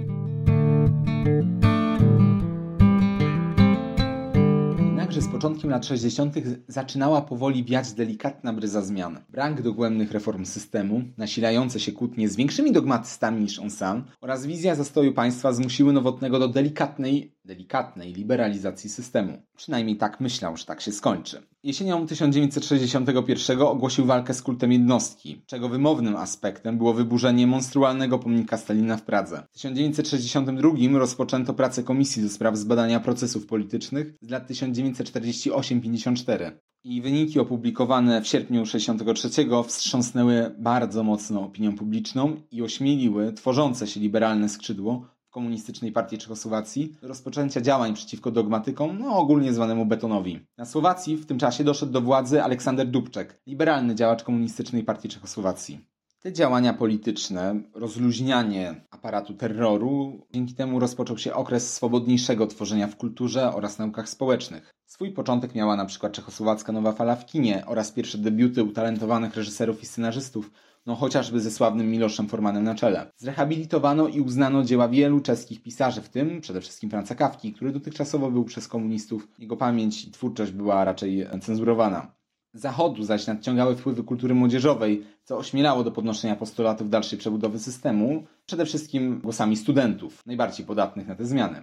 Jednakże 5.07 5.21
z 5.21 5.27
początkiem 5.27 5.69
lat 5.69 5.85
60. 5.85 6.35
zaczynała 6.67 7.21
powoli 7.21 7.63
wiać 7.63 7.93
delikatna 7.93 8.53
bryza 8.53 8.81
zmian. 8.81 9.19
Brak 9.29 9.61
dogłębnych 9.61 10.11
reform 10.11 10.45
systemu, 10.45 11.01
nasilające 11.17 11.79
się 11.79 11.91
kłótnie 11.91 12.29
z 12.29 12.35
większymi 12.35 12.71
dogmatystami 12.71 13.41
niż 13.41 13.59
on 13.59 13.69
sam 13.69 14.03
oraz 14.21 14.45
wizja 14.45 14.75
zastoju 14.75 15.13
państwa 15.13 15.53
zmusiły 15.53 15.93
Nowotnego 15.93 16.39
do 16.39 16.47
delikatnej, 16.47 17.36
delikatnej 17.47 18.13
liberalizacji 18.13 18.89
systemu. 18.89 19.41
Przynajmniej 19.55 19.97
tak 19.97 20.19
myślał, 20.19 20.57
że 20.57 20.65
tak 20.65 20.81
się 20.81 20.91
skończy. 20.91 21.41
Jesienią 21.63 22.07
1961 22.07 23.61
ogłosił 23.61 24.05
walkę 24.05 24.33
z 24.33 24.41
kultem 24.41 24.71
jednostki, 24.71 25.41
czego 25.45 25.69
wymownym 25.69 26.15
aspektem 26.15 26.77
było 26.77 26.93
wyburzenie 26.93 27.47
monstrualnego 27.47 28.19
pomnika 28.19 28.57
Stalina 28.57 28.97
w 28.97 29.03
Pradze. 29.03 29.43
W 29.51 29.53
1962 29.53 30.99
rozpoczęto 30.99 31.53
pracę 31.53 31.83
Komisji 31.83 32.23
do 32.23 32.29
spraw 32.29 32.57
zbadania 32.57 32.99
procesów 32.99 33.45
politycznych 33.45 34.13
z 34.21 34.29
lat 34.29 34.49
1948-54 34.49 36.51
i 36.83 37.01
wyniki 37.01 37.39
opublikowane 37.39 38.21
w 38.21 38.27
sierpniu 38.27 38.63
1963 38.63 39.67
wstrząsnęły 39.67 40.55
bardzo 40.59 41.03
mocno 41.03 41.41
opinią 41.41 41.75
publiczną 41.75 42.35
i 42.51 42.61
ośmieliły 42.61 43.33
tworzące 43.33 43.87
się 43.87 43.99
liberalne 43.99 44.49
skrzydło 44.49 45.16
komunistycznej 45.29 45.91
partii 45.91 46.17
Czechosłowacji 46.17 46.95
rozpoczęcia 47.01 47.61
działań 47.61 47.93
przeciwko 47.93 48.31
dogmatykom, 48.31 48.99
no 48.99 49.17
ogólnie 49.17 49.53
zwanemu 49.53 49.85
betonowi. 49.85 50.39
Na 50.57 50.65
Słowacji 50.65 51.15
w 51.15 51.25
tym 51.25 51.39
czasie 51.39 51.63
doszedł 51.63 51.91
do 51.91 52.01
władzy 52.01 52.43
Aleksander 52.43 52.87
Dubczek, 52.87 53.41
liberalny 53.47 53.95
działacz 53.95 54.23
komunistycznej 54.23 54.83
partii 54.83 55.09
Czechosłowacji. 55.09 55.87
Te 56.19 56.33
działania 56.33 56.73
polityczne, 56.73 57.61
rozluźnianie 57.73 58.85
aparatu 58.91 59.33
terroru, 59.33 60.21
dzięki 60.33 60.53
temu 60.53 60.79
rozpoczął 60.79 61.17
się 61.17 61.33
okres 61.33 61.73
swobodniejszego 61.73 62.47
tworzenia 62.47 62.87
w 62.87 62.95
kulturze 62.95 63.53
oraz 63.53 63.79
naukach 63.79 64.09
społecznych. 64.09 64.73
Swój 64.85 65.11
początek 65.11 65.55
miała 65.55 65.75
na 65.75 65.85
przykład 65.85 66.13
czechosłowacka 66.13 66.71
nowa 66.71 66.91
fala 66.91 67.15
w 67.15 67.25
kinie 67.25 67.63
oraz 67.65 67.91
pierwsze 67.91 68.17
debiuty 68.17 68.63
utalentowanych 68.63 69.35
reżyserów 69.35 69.83
i 69.83 69.85
scenarzystów, 69.85 70.51
no 70.87 70.95
chociażby 70.95 71.39
ze 71.39 71.51
sławnym 71.51 71.91
Miloszem 71.91 72.27
Formanem 72.27 72.63
na 72.63 72.75
czele. 72.75 73.11
Zrehabilitowano 73.17 74.07
i 74.07 74.21
uznano 74.21 74.63
dzieła 74.63 74.89
wielu 74.89 75.19
czeskich 75.19 75.63
pisarzy, 75.63 76.01
w 76.01 76.09
tym 76.09 76.41
przede 76.41 76.61
wszystkim 76.61 76.89
Franca 76.89 77.15
Kawki, 77.15 77.53
który 77.53 77.71
dotychczasowo 77.71 78.31
był 78.31 78.45
przez 78.45 78.67
komunistów, 78.67 79.27
jego 79.39 79.57
pamięć 79.57 80.05
i 80.05 80.11
twórczość 80.11 80.51
była 80.51 80.85
raczej 80.85 81.27
cenzurowana. 81.41 82.15
Zachodu 82.53 83.03
zaś 83.03 83.27
nadciągały 83.27 83.75
wpływy 83.75 84.03
kultury 84.03 84.35
młodzieżowej, 84.35 85.03
co 85.23 85.37
ośmielało 85.37 85.83
do 85.83 85.91
podnoszenia 85.91 86.35
postulatów 86.35 86.89
dalszej 86.89 87.19
przebudowy 87.19 87.59
systemu, 87.59 88.23
przede 88.45 88.65
wszystkim 88.65 89.19
głosami 89.19 89.57
studentów, 89.57 90.25
najbardziej 90.25 90.65
podatnych 90.65 91.07
na 91.07 91.15
te 91.15 91.25
zmiany. 91.25 91.61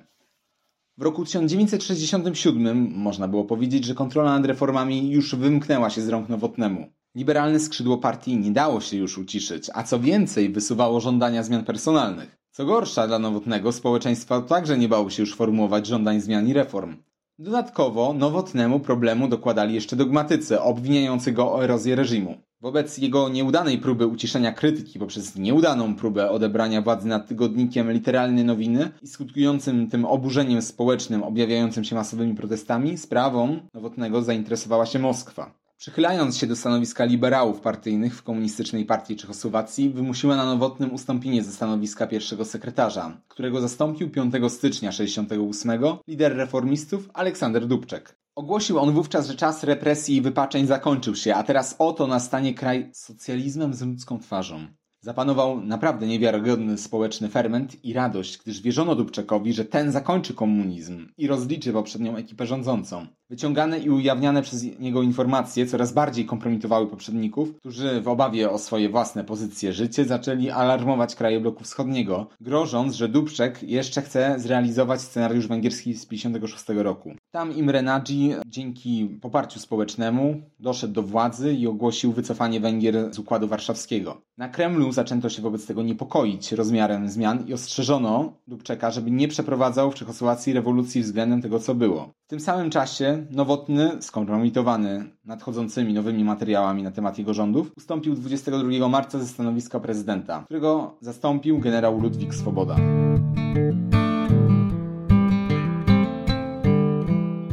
W 0.98 1.02
roku 1.02 1.24
1967 1.24 2.92
można 2.96 3.28
było 3.28 3.44
powiedzieć, 3.44 3.84
że 3.84 3.94
kontrola 3.94 4.38
nad 4.38 4.46
reformami 4.46 5.10
już 5.10 5.34
wymknęła 5.34 5.90
się 5.90 6.02
z 6.02 6.08
rąk 6.08 6.28
Nowotnemu. 6.28 6.92
Liberalne 7.14 7.60
skrzydło 7.60 7.98
partii 7.98 8.36
nie 8.36 8.50
dało 8.50 8.80
się 8.80 8.96
już 8.96 9.18
uciszyć, 9.18 9.70
a 9.74 9.82
co 9.82 10.00
więcej 10.00 10.50
wysuwało 10.50 11.00
żądania 11.00 11.42
zmian 11.42 11.64
personalnych. 11.64 12.36
Co 12.50 12.64
gorsza 12.64 13.06
dla 13.06 13.18
Nowotnego, 13.18 13.72
społeczeństwo 13.72 14.42
także 14.42 14.78
nie 14.78 14.88
bało 14.88 15.10
się 15.10 15.22
już 15.22 15.34
formułować 15.34 15.86
żądań 15.86 16.20
zmian 16.20 16.48
i 16.48 16.52
reform. 16.52 16.96
Dodatkowo 17.38 18.12
Nowotnemu 18.12 18.80
problemu 18.80 19.28
dokładali 19.28 19.74
jeszcze 19.74 19.96
dogmatycy 19.96 20.60
obwiniający 20.60 21.32
go 21.32 21.52
o 21.52 21.64
erozję 21.64 21.96
reżimu. 21.96 22.38
Wobec 22.60 22.98
jego 22.98 23.28
nieudanej 23.28 23.78
próby 23.78 24.06
uciszenia 24.06 24.52
krytyki 24.52 24.98
poprzez 24.98 25.36
nieudaną 25.36 25.94
próbę 25.94 26.30
odebrania 26.30 26.82
władzy 26.82 27.08
nad 27.08 27.28
tygodnikiem 27.28 27.92
literalne 27.92 28.44
nowiny 28.44 28.90
i 29.02 29.06
skutkującym 29.06 29.90
tym 29.90 30.04
oburzeniem 30.04 30.62
społecznym 30.62 31.22
objawiającym 31.22 31.84
się 31.84 31.96
masowymi 31.96 32.34
protestami, 32.34 32.98
sprawą 32.98 33.60
Nowotnego 33.74 34.22
zainteresowała 34.22 34.86
się 34.86 34.98
Moskwa. 34.98 35.63
Przychylając 35.84 36.36
się 36.36 36.46
do 36.46 36.56
stanowiska 36.56 37.04
liberałów 37.04 37.60
partyjnych 37.60 38.16
w 38.16 38.22
komunistycznej 38.22 38.84
partii 38.84 39.16
Czechosłowacji, 39.16 39.90
wymusiła 39.90 40.36
na 40.36 40.44
Nowotnym 40.44 40.92
ustąpienie 40.92 41.44
ze 41.44 41.52
stanowiska 41.52 42.06
pierwszego 42.06 42.44
sekretarza, 42.44 43.20
którego 43.28 43.60
zastąpił 43.60 44.10
5 44.10 44.34
stycznia 44.48 44.90
1968 44.90 45.98
lider 46.08 46.36
reformistów 46.36 47.10
Aleksander 47.14 47.66
Dubczek. 47.66 48.16
Ogłosił 48.34 48.78
on 48.78 48.92
wówczas, 48.92 49.28
że 49.28 49.34
czas 49.34 49.64
represji 49.64 50.16
i 50.16 50.22
wypaczeń 50.22 50.66
zakończył 50.66 51.14
się, 51.14 51.34
a 51.34 51.42
teraz 51.42 51.76
oto 51.78 52.06
nastanie 52.06 52.54
kraj 52.54 52.90
socjalizmem 52.92 53.74
z 53.74 53.82
ludzką 53.82 54.18
twarzą. 54.18 54.66
Zapanował 55.04 55.60
naprawdę 55.60 56.06
niewiarygodny 56.06 56.78
społeczny 56.78 57.28
ferment 57.28 57.84
i 57.84 57.92
radość, 57.92 58.38
gdyż 58.38 58.60
wierzono 58.60 58.94
Dubczekowi, 58.94 59.52
że 59.52 59.64
ten 59.64 59.92
zakończy 59.92 60.34
komunizm 60.34 61.08
i 61.18 61.26
rozliczy 61.26 61.72
poprzednią 61.72 62.16
ekipę 62.16 62.46
rządzącą. 62.46 63.06
Wyciągane 63.30 63.78
i 63.78 63.90
ujawniane 63.90 64.42
przez 64.42 64.78
niego 64.78 65.02
informacje 65.02 65.66
coraz 65.66 65.92
bardziej 65.92 66.26
kompromitowały 66.26 66.86
poprzedników, 66.86 67.56
którzy 67.56 68.00
w 68.00 68.08
obawie 68.08 68.50
o 68.50 68.58
swoje 68.58 68.88
własne 68.88 69.24
pozycje 69.24 69.72
życie 69.72 70.04
zaczęli 70.04 70.50
alarmować 70.50 71.14
kraje 71.14 71.40
bloku 71.40 71.64
wschodniego, 71.64 72.26
grożąc, 72.40 72.94
że 72.94 73.08
Dubczek 73.08 73.62
jeszcze 73.62 74.02
chce 74.02 74.34
zrealizować 74.38 75.00
scenariusz 75.00 75.46
węgierski 75.46 75.94
z 75.94 76.06
1956 76.06 76.82
roku. 76.82 77.14
Tam 77.30 77.56
Imre 77.56 77.82
Nagy 77.82 78.14
dzięki 78.46 79.18
poparciu 79.22 79.60
społecznemu 79.60 80.42
doszedł 80.60 80.94
do 80.94 81.02
władzy 81.02 81.52
i 81.52 81.66
ogłosił 81.66 82.12
wycofanie 82.12 82.60
Węgier 82.60 83.14
z 83.14 83.18
Układu 83.18 83.48
Warszawskiego. 83.48 84.20
Na 84.38 84.48
Kremlu 84.48 84.92
zaczęto 84.92 85.28
się 85.28 85.42
wobec 85.42 85.66
tego 85.66 85.82
niepokoić 85.82 86.52
rozmiarem 86.52 87.08
zmian 87.08 87.44
i 87.48 87.54
ostrzeżono 87.54 88.32
Dubczeka, 88.46 88.90
żeby 88.90 89.10
nie 89.10 89.28
przeprowadzał 89.28 89.90
w 89.90 89.94
Czechosłowacji 89.94 90.52
rewolucji 90.52 91.02
względem 91.02 91.42
tego, 91.42 91.58
co 91.58 91.74
było. 91.74 92.10
W 92.26 92.30
tym 92.30 92.40
samym 92.40 92.70
czasie 92.70 93.13
Nowotny, 93.30 93.90
skompromitowany 94.00 95.04
nadchodzącymi 95.24 95.94
nowymi 95.94 96.24
materiałami 96.24 96.82
na 96.82 96.90
temat 96.90 97.18
jego 97.18 97.34
rządów, 97.34 97.72
ustąpił 97.76 98.14
22 98.14 98.88
marca 98.88 99.18
ze 99.18 99.26
stanowiska 99.26 99.80
prezydenta, 99.80 100.42
którego 100.44 100.96
zastąpił 101.00 101.58
generał 101.58 102.00
Ludwik 102.00 102.34
Swoboda. 102.34 102.76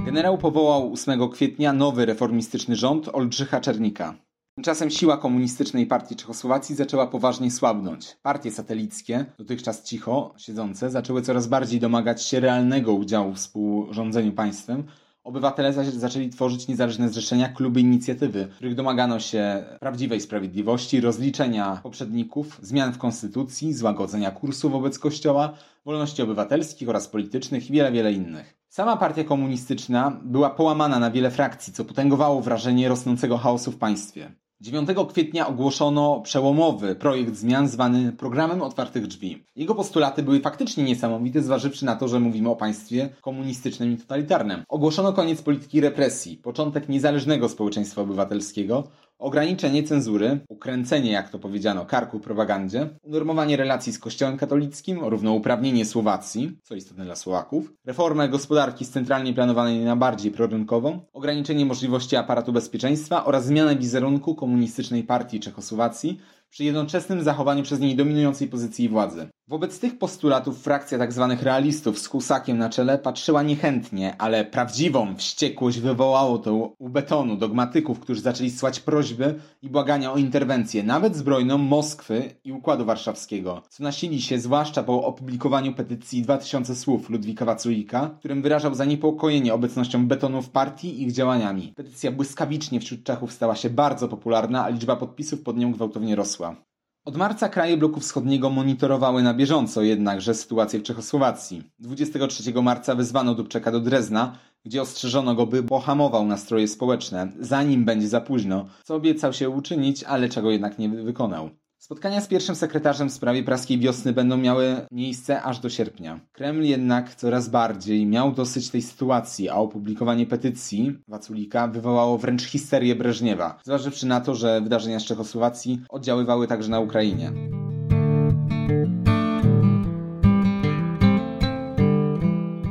Generał 0.06 0.38
powołał 0.38 0.94
8 0.94 1.30
kwietnia 1.30 1.74
nowy 1.74 2.06
reformistyczny 2.06 2.76
rząd 2.76 3.10
Oldrzycha 3.14 3.62
Czernika. 3.62 4.16
Tymczasem 4.56 4.90
siła 4.90 5.18
komunistycznej 5.18 5.86
partii 5.86 6.16
Czechosłowacji 6.16 6.76
zaczęła 6.76 7.08
poważnie 7.08 7.52
słabnąć. 7.52 8.18
Partie 8.22 8.52
satelickie, 8.52 9.26
dotychczas 9.38 9.84
cicho 9.84 10.34
siedzące, 10.38 10.90
zaczęły 10.90 11.22
coraz 11.22 11.48
bardziej 11.48 11.80
domagać 11.80 12.24
się 12.24 12.40
realnego 12.40 12.94
udziału 12.94 13.34
w 13.34 13.38
współrządzeniu 13.38 14.32
państwem. 14.32 14.84
Obywatele 15.24 15.74
zaś 15.74 15.88
zaczęli 15.88 16.30
tworzyć 16.30 16.68
niezależne 16.68 17.10
zrzeszenia, 17.10 17.50
kluby 17.50 17.80
inicjatywy, 17.82 18.46
w 18.46 18.56
których 18.56 18.76
domagano 18.76 19.20
się 19.20 19.64
prawdziwej 19.80 20.22
sprawiedliwości, 20.22 21.02
rozliczenia 21.02 21.80
poprzedników, 21.84 22.60
zmian 22.62 22.94
w 22.94 22.98
konstytucji, 22.98 23.74
złagodzenia 23.74 24.32
kursu 24.32 24.70
wobec 24.70 25.00
kościoła, 25.00 25.54
wolności 25.86 26.22
obywatelskich 26.22 26.90
oraz 26.90 27.08
politycznych 27.08 27.70
i 27.70 27.74
wiele, 27.74 27.92
wiele 27.92 28.14
innych. 28.14 28.58
Sama 28.70 28.98
partia 28.98 29.24
komunistyczna 29.24 30.20
była 30.24 30.50
połamana 30.50 31.00
na 31.00 31.12
wiele 31.12 31.32
frakcji, 31.32 31.74
co 31.74 31.86
potęgowało 31.86 32.42
wrażenie 32.42 32.90
rosnącego 32.90 33.38
chaosu 33.38 33.72
w 33.72 33.78
państwie. 33.78 34.32
9 34.62 34.90
kwietnia 35.10 35.48
ogłoszono 35.48 36.22
przełomowy 36.22 36.96
projekt 36.96 37.36
zmian 37.36 37.68
zwany 37.68 38.12
Programem 38.12 38.62
Otwartych 38.62 39.08
Drzwi. 39.08 39.44
Jego 39.56 39.76
postulaty 39.76 40.24
były 40.24 40.40
faktycznie 40.40 40.84
niesamowite, 40.84 41.42
zważywszy 41.42 41.86
na 41.86 41.96
to, 41.96 42.08
że 42.08 42.20
mówimy 42.20 42.50
o 42.50 42.56
państwie 42.56 43.10
komunistycznym 43.22 43.92
i 43.94 43.98
totalitarnym. 43.98 44.64
Ogłoszono 44.68 45.14
koniec 45.14 45.42
polityki 45.42 45.82
represji, 45.82 46.38
początek 46.38 46.90
niezależnego 46.90 47.50
społeczeństwa 47.50 48.02
obywatelskiego, 48.02 48.84
ograniczenie 49.22 49.84
cenzury, 49.84 50.40
ukręcenie, 50.50 51.12
jak 51.12 51.30
to 51.30 51.40
powiedziano, 51.40 51.86
karku 51.86 52.20
propagandzie, 52.20 52.90
unormowanie 53.04 53.58
relacji 53.58 53.94
z 53.94 54.00
Kościołem 54.00 54.38
katolickim, 54.38 55.00
równouprawnienie 55.04 55.86
Słowacji, 55.86 56.58
co 56.64 56.76
istotne 56.76 57.06
dla 57.06 57.16
Słowaków, 57.16 57.74
reformę 57.86 58.30
gospodarki 58.30 58.86
z 58.86 58.90
centralnie 58.90 59.34
planowanej 59.34 59.80
na 59.80 59.96
bardziej 59.96 60.32
prorynkową, 60.32 61.00
ograniczenie 61.14 61.66
możliwości 61.66 62.16
aparatu 62.16 62.54
bezpieczeństwa 62.54 63.26
oraz 63.26 63.46
zmianę 63.46 63.76
wizerunku 63.76 64.36
komunistycznej 64.36 65.04
partii 65.04 65.40
Czechosłowacji 65.40 66.20
przy 66.50 66.64
jednoczesnym 66.64 67.24
zachowaniu 67.24 67.64
przez 67.64 67.80
niej 67.80 67.96
dominującej 67.96 68.48
pozycji 68.48 68.90
władzy. 68.90 69.28
Wobec 69.48 69.80
tych 69.80 69.98
postulatów 69.98 70.64
frakcja 70.64 70.98
tzw. 70.98 71.28
Tak 71.30 71.42
realistów 71.42 72.00
z 72.00 72.08
Husakiem 72.08 72.58
na 72.58 72.70
czele 72.70 72.98
patrzyła 72.98 73.44
niechętnie, 73.44 74.16
ale 74.18 74.46
prawdziwą 74.46 75.16
wściekłość 75.16 75.80
wywołało 75.80 76.38
to 76.38 76.54
u 76.80 76.90
betonu 76.90 77.38
dogmatyków, 77.38 78.00
którzy 78.00 78.22
zaczęli 78.22 78.50
słać 78.50 78.80
prośby 78.80 79.40
i 79.62 79.70
błagania 79.70 80.12
o 80.12 80.18
interwencję, 80.18 80.84
nawet 80.84 81.16
zbrojną 81.16 81.58
Moskwy 81.58 82.36
i 82.44 82.52
Układu 82.52 82.86
Warszawskiego, 82.86 83.62
co 83.70 83.84
nasili 83.84 84.22
się 84.22 84.40
zwłaszcza 84.40 84.84
po 84.84 85.04
opublikowaniu 85.04 85.74
petycji 85.74 86.22
2000 86.22 86.76
słów 86.76 87.10
Ludwika 87.10 87.46
Waculika, 87.46 88.16
którym 88.20 88.42
wyrażał 88.42 88.76
zaniepokojenie 88.76 89.54
obecnością 89.54 90.08
betonu 90.08 90.42
w 90.42 90.50
partii 90.50 91.02
i 91.02 91.04
ich 91.04 91.12
działaniami. 91.12 91.74
Petycja 91.76 92.12
błyskawicznie 92.12 92.80
wśród 92.80 93.04
Czechów 93.04 93.32
stała 93.32 93.56
się 93.56 93.70
bardzo 93.70 94.08
popularna, 94.08 94.64
a 94.64 94.70
liczba 94.70 94.96
podpisów 94.96 95.42
pod 95.42 95.58
nią 95.58 95.72
gwałtownie 95.72 96.16
rosła. 96.16 96.71
Od 97.06 97.18
marca 97.18 97.50
kraje 97.50 97.78
bloku 97.78 98.00
wschodniego 98.00 98.50
monitorowały 98.50 99.24
na 99.24 99.34
bieżąco 99.34 99.82
jednakże 99.82 100.34
sytuację 100.34 100.80
w 100.80 100.84
Czechosłowacji. 100.84 101.64
23 101.80 102.54
marca 102.62 102.96
wezwano 102.96 103.36
Dubczeka 103.36 103.72
do 103.72 103.80
Drezna, 103.80 104.38
gdzie 104.66 104.82
ostrzeżono 104.82 105.36
go, 105.36 105.48
by 105.48 105.64
pohamował 105.64 106.26
nastroje 106.26 106.68
społeczne, 106.68 107.32
zanim 107.40 107.86
będzie 107.86 108.08
za 108.08 108.22
późno, 108.22 108.66
co 108.84 108.96
obiecał 108.96 109.34
się 109.34 109.50
uczynić, 109.50 110.04
ale 110.04 110.30
czego 110.30 110.52
jednak 110.52 110.80
nie 110.80 110.90
wykonał. 110.90 111.50
Spotkania 111.82 112.22
z 112.22 112.28
pierwszym 112.28 112.56
sekretarzem 112.56 113.10
w 113.10 113.14
sprawie 113.14 113.44
praskiej 113.44 113.80
wiosny 113.80 114.14
będą 114.14 114.38
miały 114.38 114.76
miejsce 114.92 115.42
aż 115.42 115.60
do 115.60 115.70
sierpnia. 115.70 116.20
Kreml 116.32 116.64
jednak 116.64 117.16
coraz 117.16 117.50
bardziej 117.50 118.06
miał 118.06 118.32
dosyć 118.32 118.70
tej 118.70 118.82
sytuacji, 118.82 119.50
a 119.50 119.56
opublikowanie 119.56 120.26
petycji 120.26 120.96
Waculika 121.08 121.68
wywołało 121.68 122.18
wręcz 122.18 122.44
histerię 122.44 122.96
Breżniewa, 122.96 123.60
zważywszy 123.64 124.08
na 124.08 124.22
to, 124.22 124.36
że 124.36 124.62
wydarzenia 124.62 125.00
z 125.00 125.04
Czechosłowacji 125.06 125.82
oddziaływały 125.90 126.48
także 126.48 126.70
na 126.70 126.80
Ukrainie. 126.80 127.32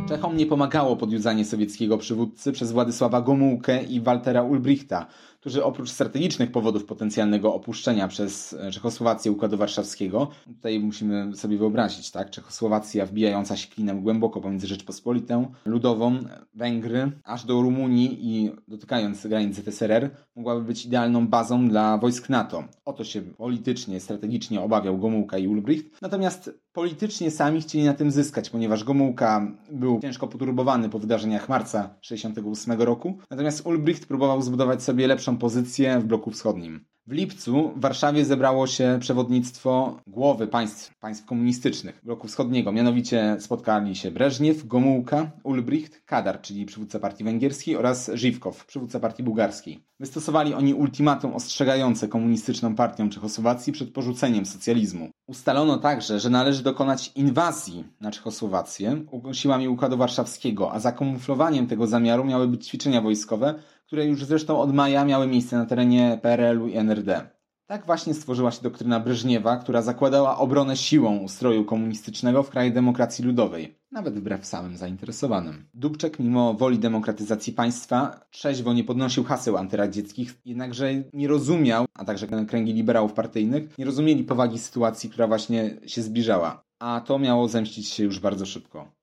Czechom 0.09 0.37
nie 0.37 0.47
pomagało 0.47 0.97
podjudzanie 0.97 1.45
sowieckiego 1.45 1.99
przywódcy 1.99 2.53
przez 2.53 2.73
Władysława 2.73 3.23
Gomułkę 3.23 3.83
i 3.83 4.01
Waltera 4.01 4.43
Ulbrichta, 4.43 5.07
którzy 5.41 5.65
oprócz 5.65 5.91
strategicznych 5.91 6.53
powodów 6.53 6.85
potencjalnego 6.85 7.55
opuszczenia 7.55 8.09
przez 8.09 8.53
e, 8.53 8.71
Czechosłowację 8.71 9.33
Układu 9.33 9.57
Warszawskiego, 9.57 10.29
tutaj 10.47 10.81
musimy 10.81 11.37
sobie 11.37 11.59
wyobrazić, 11.59 12.11
tak, 12.11 12.31
Czechosłowacja 12.31 13.07
wbijająca 13.07 13.57
się 13.57 13.69
klinem 13.69 14.03
głęboko 14.03 14.41
pomiędzy 14.41 14.67
Rzeczpospolitą 14.67 15.53
Ludową, 15.65 16.19
Węgry, 16.55 17.13
aż 17.25 17.45
do 17.45 17.63
Rumunii 17.63 18.19
i 18.21 18.51
dotykając 18.69 19.27
granic 19.27 19.57
ZSRR, 19.57 20.11
mogłaby 20.37 20.63
być 20.63 20.87
idealną 20.87 21.29
bazą 21.29 21.69
dla 21.69 21.99
wojsk 21.99 22.29
NATO. 22.29 22.65
O 22.85 22.93
to 22.93 23.05
się 23.05 23.23
politycznie, 23.23 24.01
strategicznie 24.01 24.61
obawiał 24.61 24.99
Gomułka 24.99 25.39
i 25.39 25.49
Ulbricht. 25.49 26.03
Natomiast 26.03 26.51
politycznie 26.73 27.31
sami 27.31 27.61
chcieli 27.61 27.85
na 27.85 27.95
tym 27.95 28.11
zyskać, 28.11 28.51
ponieważ 28.51 28.85
Gomułka 28.85 29.47
był 29.73 30.01
ciężko 30.01 30.29
poturbowany 30.29 30.89
po 30.89 30.99
wydarzeniach 30.99 31.49
marca 31.49 31.83
1968 32.01 32.83
roku, 32.83 33.19
natomiast 33.31 33.67
Ulbricht 33.67 34.07
próbował 34.07 34.43
zbudować 34.43 34.83
sobie 34.83 35.07
lepszą 35.07 35.30
pozycję 35.37 35.99
w 35.99 36.05
bloku 36.05 36.31
wschodnim. 36.31 36.91
W 37.07 37.13
lipcu 37.13 37.73
w 37.77 37.81
Warszawie 37.81 38.25
zebrało 38.25 38.67
się 38.67 38.99
przewodnictwo 39.01 40.01
głowy 40.07 40.47
państw, 40.47 40.99
państw 40.99 41.27
komunistycznych 41.27 42.01
bloku 42.05 42.29
wschodniego. 42.29 42.73
Mianowicie 42.73 43.37
spotkali 43.41 43.97
się 43.97 44.11
Breżniew, 44.11 44.67
Gomułka, 44.67 45.31
Ulbricht, 45.45 46.05
Kadar, 46.07 46.41
czyli 46.41 46.67
przywódca 46.67 46.99
partii 46.99 47.25
węgierskiej 47.25 47.77
oraz 47.77 48.11
Żywkow, 48.15 48.67
przywódca 48.67 49.01
partii 49.01 49.23
bułgarskiej. 49.23 49.81
Wystosowali 50.01 50.55
oni 50.55 50.75
ultimatum 50.75 51.35
ostrzegające 51.35 52.09
komunistyczną 52.09 52.75
partią 52.75 53.09
Czechosłowacji 53.09 53.73
przed 53.73 53.91
porzuceniem 53.93 54.47
socjalizmu. 54.47 55.11
Ustalono 55.27 55.79
także, 55.79 56.21
że 56.21 56.31
należy 56.31 56.63
dokonać 56.63 57.13
inwazji 57.15 57.85
na 58.01 58.11
Czechosłowację 58.11 59.05
siłami 59.33 59.69
Układu 59.69 59.97
Warszawskiego, 59.97 60.73
a 60.73 60.79
zakamuflowaniem 60.79 61.67
tego 61.67 61.87
zamiaru 61.87 62.25
miały 62.25 62.49
być 62.49 62.67
ćwiczenia 62.67 63.01
wojskowe, 63.01 63.55
które 63.91 64.07
już 64.07 64.25
zresztą 64.25 64.61
od 64.61 64.75
maja 64.75 65.05
miały 65.05 65.27
miejsce 65.27 65.57
na 65.57 65.67
terenie 65.67 66.19
PRL-u 66.23 66.69
i 66.69 66.77
NRD. 66.77 67.31
Tak 67.67 67.87
właśnie 67.87 68.15
stworzyła 68.15 68.51
się 68.51 68.63
doktryna 68.63 69.01
Breżniewa, 69.01 69.57
która 69.57 69.83
zakładała 69.83 70.39
obronę 70.39 70.77
siłą 70.77 71.19
ustroju 71.19 71.65
komunistycznego 71.65 72.43
w 72.43 72.51
kraju 72.51 72.73
demokracji 72.73 73.25
ludowej, 73.25 73.79
nawet 73.93 74.15
wbrew 74.15 74.47
samym 74.47 74.77
zainteresowanym. 74.77 75.69
Dubczek, 75.75 76.19
mimo 76.19 76.55
woli 76.55 76.79
demokratyzacji 76.79 77.53
państwa, 77.53 78.21
trzeźwo 78.31 78.73
nie 78.73 78.85
podnosił 78.85 79.25
haseł 79.25 79.57
antyradzieckich, 79.57 80.35
jednakże 80.45 80.95
nie 81.13 81.29
rozumiał, 81.29 81.87
a 81.95 82.05
także 82.05 82.27
kręgi 82.27 82.73
liberałów 82.73 83.13
partyjnych, 83.13 83.79
nie 83.79 83.85
rozumieli 83.85 84.25
powagi 84.25 84.59
sytuacji, 84.59 85.11
która 85.11 85.27
właśnie 85.27 85.77
się 85.87 86.03
zbliżała. 86.03 86.65
A 86.79 87.01
to 87.07 87.19
miało 87.19 87.49
zemścić 87.49 87.89
się 87.89 88.05
już 88.05 88.19
bardzo 88.19 88.47
szybko. 88.47 89.00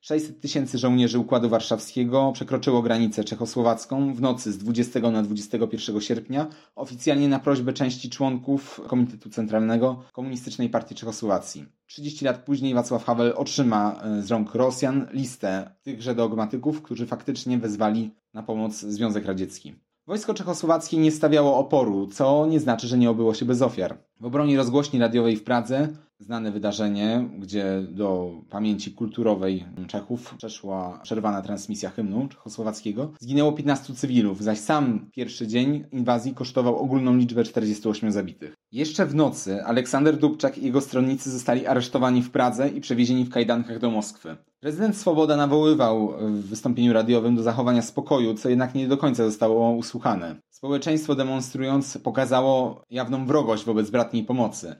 600 0.00 0.40
tysięcy 0.40 0.78
żołnierzy 0.78 1.18
Układu 1.18 1.48
Warszawskiego 1.48 2.32
przekroczyło 2.34 2.82
granicę 2.82 3.24
czechosłowacką 3.24 4.14
w 4.14 4.20
nocy 4.20 4.52
z 4.52 4.58
20 4.58 5.00
na 5.00 5.22
21 5.22 6.00
sierpnia, 6.00 6.46
oficjalnie 6.76 7.28
na 7.28 7.38
prośbę 7.38 7.72
części 7.72 8.10
członków 8.10 8.80
Komitetu 8.86 9.30
Centralnego 9.30 10.02
Komunistycznej 10.12 10.68
Partii 10.68 10.94
Czechosłowacji. 10.94 11.66
30 11.86 12.24
lat 12.24 12.44
później 12.44 12.74
Wacław 12.74 13.04
Havel 13.04 13.32
otrzyma 13.36 14.00
e, 14.02 14.22
z 14.22 14.30
rąk 14.30 14.54
Rosjan 14.54 15.06
listę 15.12 15.70
tychże 15.82 16.14
dogmatyków, 16.14 16.82
którzy 16.82 17.06
faktycznie 17.06 17.58
wezwali 17.58 18.10
na 18.34 18.42
pomoc 18.42 18.80
Związek 18.80 19.26
Radziecki. 19.26 19.74
Wojsko 20.06 20.34
czechosłowackie 20.34 20.96
nie 20.96 21.12
stawiało 21.12 21.56
oporu, 21.58 22.06
co 22.06 22.46
nie 22.46 22.60
znaczy, 22.60 22.86
że 22.86 22.98
nie 22.98 23.10
obyło 23.10 23.34
się 23.34 23.44
bez 23.44 23.62
ofiar. 23.62 23.98
W 24.20 24.24
obronie 24.24 24.56
rozgłośni 24.56 25.00
radiowej 25.00 25.36
w 25.36 25.44
Pradze 25.44 25.88
znane 26.20 26.52
wydarzenie, 26.52 27.28
gdzie 27.38 27.82
do 27.90 28.32
pamięci 28.50 28.92
kulturowej 28.92 29.64
Czechów 29.86 30.34
przeszła 30.34 31.00
przerwana 31.02 31.42
transmisja 31.42 31.90
hymnu 31.90 32.28
czechosłowackiego. 32.28 33.12
Zginęło 33.20 33.52
15 33.52 33.94
cywilów, 33.94 34.42
zaś 34.42 34.58
sam 34.58 35.10
pierwszy 35.12 35.46
dzień 35.46 35.84
inwazji 35.92 36.34
kosztował 36.34 36.76
ogólną 36.76 37.16
liczbę 37.16 37.44
48 37.44 38.12
zabitych. 38.12 38.54
Jeszcze 38.72 39.06
w 39.06 39.14
nocy 39.14 39.64
Aleksander 39.64 40.18
Dubczak 40.18 40.58
i 40.58 40.64
jego 40.64 40.80
stronnicy 40.80 41.30
zostali 41.30 41.66
aresztowani 41.66 42.22
w 42.22 42.30
Pradze 42.30 42.68
i 42.68 42.80
przewiezieni 42.80 43.24
w 43.24 43.30
kajdankach 43.30 43.78
do 43.78 43.90
Moskwy. 43.90 44.36
Prezydent 44.60 44.96
Swoboda 44.96 45.36
nawoływał 45.36 46.14
w 46.18 46.46
wystąpieniu 46.46 46.92
radiowym 46.92 47.36
do 47.36 47.42
zachowania 47.42 47.82
spokoju, 47.82 48.34
co 48.34 48.48
jednak 48.48 48.74
nie 48.74 48.88
do 48.88 48.96
końca 48.96 49.24
zostało 49.24 49.70
usłuchane. 49.70 50.36
Społeczeństwo 50.50 51.14
demonstrując 51.14 51.98
pokazało 51.98 52.82
jawną 52.90 53.26
wrogość 53.26 53.64
wobec 53.64 53.90
bratniej 53.90 54.24
pomocy. 54.24 54.76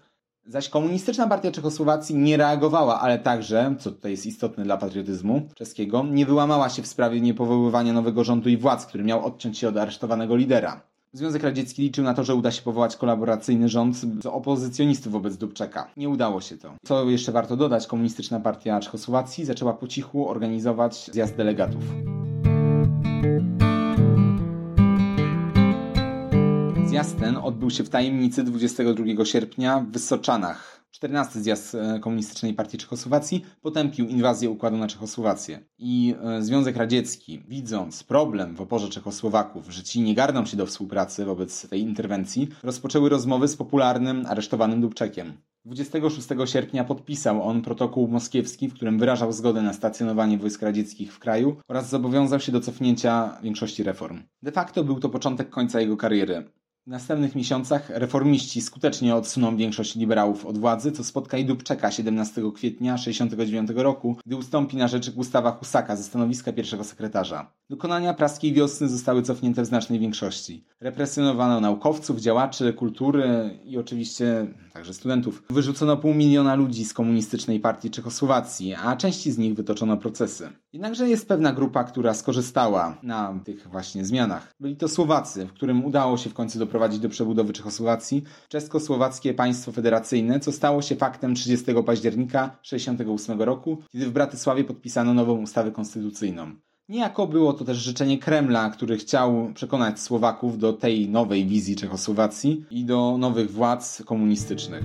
Zaś 0.46 0.68
komunistyczna 0.68 1.26
partia 1.26 1.50
Czechosłowacji 1.50 2.14
nie 2.14 2.36
reagowała, 2.36 3.00
ale 3.00 3.18
także, 3.18 3.74
co 3.78 3.90
tutaj 3.90 4.10
jest 4.10 4.26
istotne 4.26 4.64
dla 4.64 4.76
patriotyzmu 4.76 5.48
czeskiego, 5.54 6.04
nie 6.10 6.26
wyłamała 6.26 6.68
się 6.68 6.82
w 6.82 6.86
sprawie 6.86 7.20
niepowoływania 7.20 7.92
nowego 7.92 8.24
rządu 8.24 8.48
i 8.48 8.56
władz, 8.56 8.86
który 8.86 9.04
miał 9.04 9.26
odciąć 9.26 9.58
się 9.58 9.68
od 9.68 9.76
aresztowanego 9.76 10.36
lidera. 10.36 10.80
Związek 11.12 11.42
Radziecki 11.42 11.82
liczył 11.82 12.04
na 12.04 12.14
to, 12.14 12.24
że 12.24 12.34
uda 12.34 12.50
się 12.50 12.62
powołać 12.62 12.96
kolaboracyjny 12.96 13.68
rząd 13.68 13.96
z 13.96 14.26
opozycjonistów 14.26 15.12
wobec 15.12 15.36
Dubczeka. 15.36 15.90
Nie 15.96 16.08
udało 16.08 16.40
się 16.40 16.58
to. 16.58 16.74
Co 16.84 17.04
jeszcze 17.04 17.32
warto 17.32 17.56
dodać, 17.56 17.86
komunistyczna 17.86 18.40
partia 18.40 18.80
Czechosłowacji 18.80 19.44
zaczęła 19.44 19.72
po 19.72 19.86
cichu 19.86 20.28
organizować 20.28 21.10
zjazd 21.12 21.36
delegatów. 21.36 21.82
Zjazd 26.90 27.18
ten 27.18 27.36
odbył 27.36 27.70
się 27.70 27.84
w 27.84 27.88
tajemnicy 27.88 28.44
22 28.44 29.24
sierpnia 29.24 29.80
w 29.80 29.90
Wysoczanach. 29.90 30.84
14 30.90 31.40
zjazd 31.40 31.74
e, 31.74 32.00
Komunistycznej 32.00 32.54
Partii 32.54 32.78
Czechosłowacji 32.78 33.44
potępił 33.62 34.06
inwazję 34.06 34.50
układu 34.50 34.76
na 34.76 34.88
Czechosłowację. 34.88 35.60
I 35.78 36.14
e, 36.22 36.42
Związek 36.42 36.76
Radziecki, 36.76 37.42
widząc 37.48 38.02
problem 38.02 38.56
w 38.56 38.60
oporze 38.60 38.88
Czechosłowaków, 38.88 39.70
że 39.72 39.82
ci 39.82 40.00
nie 40.00 40.14
garną 40.14 40.46
się 40.46 40.56
do 40.56 40.66
współpracy 40.66 41.24
wobec 41.24 41.68
tej 41.68 41.80
interwencji, 41.80 42.48
rozpoczęły 42.62 43.08
rozmowy 43.08 43.48
z 43.48 43.56
popularnym 43.56 44.26
aresztowanym 44.26 44.80
Dubczekiem. 44.80 45.32
26 45.64 46.28
sierpnia 46.44 46.84
podpisał 46.84 47.42
on 47.42 47.62
protokół 47.62 48.08
moskiewski, 48.08 48.68
w 48.68 48.74
którym 48.74 48.98
wyrażał 48.98 49.32
zgodę 49.32 49.62
na 49.62 49.72
stacjonowanie 49.72 50.38
wojsk 50.38 50.62
radzieckich 50.62 51.14
w 51.14 51.18
kraju 51.18 51.56
oraz 51.68 51.88
zobowiązał 51.88 52.40
się 52.40 52.52
do 52.52 52.60
cofnięcia 52.60 53.38
większości 53.42 53.82
reform. 53.82 54.22
De 54.42 54.52
facto 54.52 54.84
był 54.84 55.00
to 55.00 55.08
początek 55.08 55.50
końca 55.50 55.80
jego 55.80 55.96
kariery. 55.96 56.44
W 56.90 56.92
następnych 56.92 57.34
miesiącach 57.34 57.90
reformiści 57.90 58.60
skutecznie 58.60 59.14
odsuną 59.14 59.56
większość 59.56 59.96
liberałów 59.96 60.46
od 60.46 60.58
władzy, 60.58 60.92
co 60.92 61.04
spotka 61.04 61.38
i 61.38 61.44
Dubczeka 61.44 61.90
17 61.90 62.42
kwietnia 62.54 62.94
1969 62.94 63.82
roku, 63.84 64.16
gdy 64.26 64.36
ustąpi 64.36 64.76
na 64.76 64.88
rzecz 64.88 65.10
Gustawa 65.10 65.50
Husaka 65.50 65.96
ze 65.96 66.02
stanowiska 66.02 66.52
pierwszego 66.52 66.84
sekretarza. 66.84 67.52
Dokonania 67.70 68.14
praskiej 68.14 68.52
wiosny 68.52 68.88
zostały 68.88 69.22
cofnięte 69.22 69.62
w 69.62 69.66
znacznej 69.66 69.98
większości. 69.98 70.64
Represjonowano 70.80 71.60
naukowców, 71.60 72.20
działaczy 72.20 72.72
kultury 72.72 73.58
i 73.64 73.78
oczywiście 73.78 74.46
także 74.72 74.94
studentów. 74.94 75.42
Wyrzucono 75.50 75.96
pół 75.96 76.14
miliona 76.14 76.54
ludzi 76.54 76.84
z 76.84 76.94
komunistycznej 76.94 77.60
partii 77.60 77.90
Czechosłowacji, 77.90 78.74
a 78.74 78.96
części 78.96 79.32
z 79.32 79.38
nich 79.38 79.54
wytoczono 79.54 79.96
procesy. 79.96 80.48
Jednakże 80.72 81.08
jest 81.08 81.28
pewna 81.28 81.52
grupa, 81.52 81.84
która 81.84 82.14
skorzystała 82.14 82.98
na 83.02 83.40
tych 83.44 83.68
właśnie 83.68 84.04
zmianach. 84.04 84.54
Byli 84.60 84.76
to 84.76 84.88
Słowacy, 84.88 85.46
w 85.46 85.52
którym 85.52 85.84
udało 85.84 86.16
się 86.16 86.30
w 86.30 86.34
końcu 86.34 86.58
doprowadzić 86.58 87.00
do 87.00 87.08
przebudowy 87.08 87.52
Czechosłowacji, 87.52 88.22
czesko-słowackie 88.48 89.34
państwo 89.34 89.72
federacyjne, 89.72 90.40
co 90.40 90.52
stało 90.52 90.82
się 90.82 90.96
faktem 90.96 91.34
30 91.34 91.66
października 91.86 92.48
1968 92.62 93.42
roku, 93.42 93.78
kiedy 93.92 94.06
w 94.06 94.12
Bratysławie 94.12 94.64
podpisano 94.64 95.14
nową 95.14 95.42
ustawę 95.42 95.70
konstytucyjną. 95.70 96.50
Niejako 96.88 97.26
było 97.26 97.52
to 97.52 97.64
też 97.64 97.78
życzenie 97.78 98.18
Kremla, 98.18 98.70
który 98.70 98.96
chciał 98.96 99.50
przekonać 99.54 100.00
Słowaków 100.00 100.58
do 100.58 100.72
tej 100.72 101.08
nowej 101.08 101.46
wizji 101.46 101.76
Czechosłowacji 101.76 102.64
i 102.70 102.84
do 102.84 103.16
nowych 103.18 103.50
władz 103.50 104.02
komunistycznych. 104.06 104.84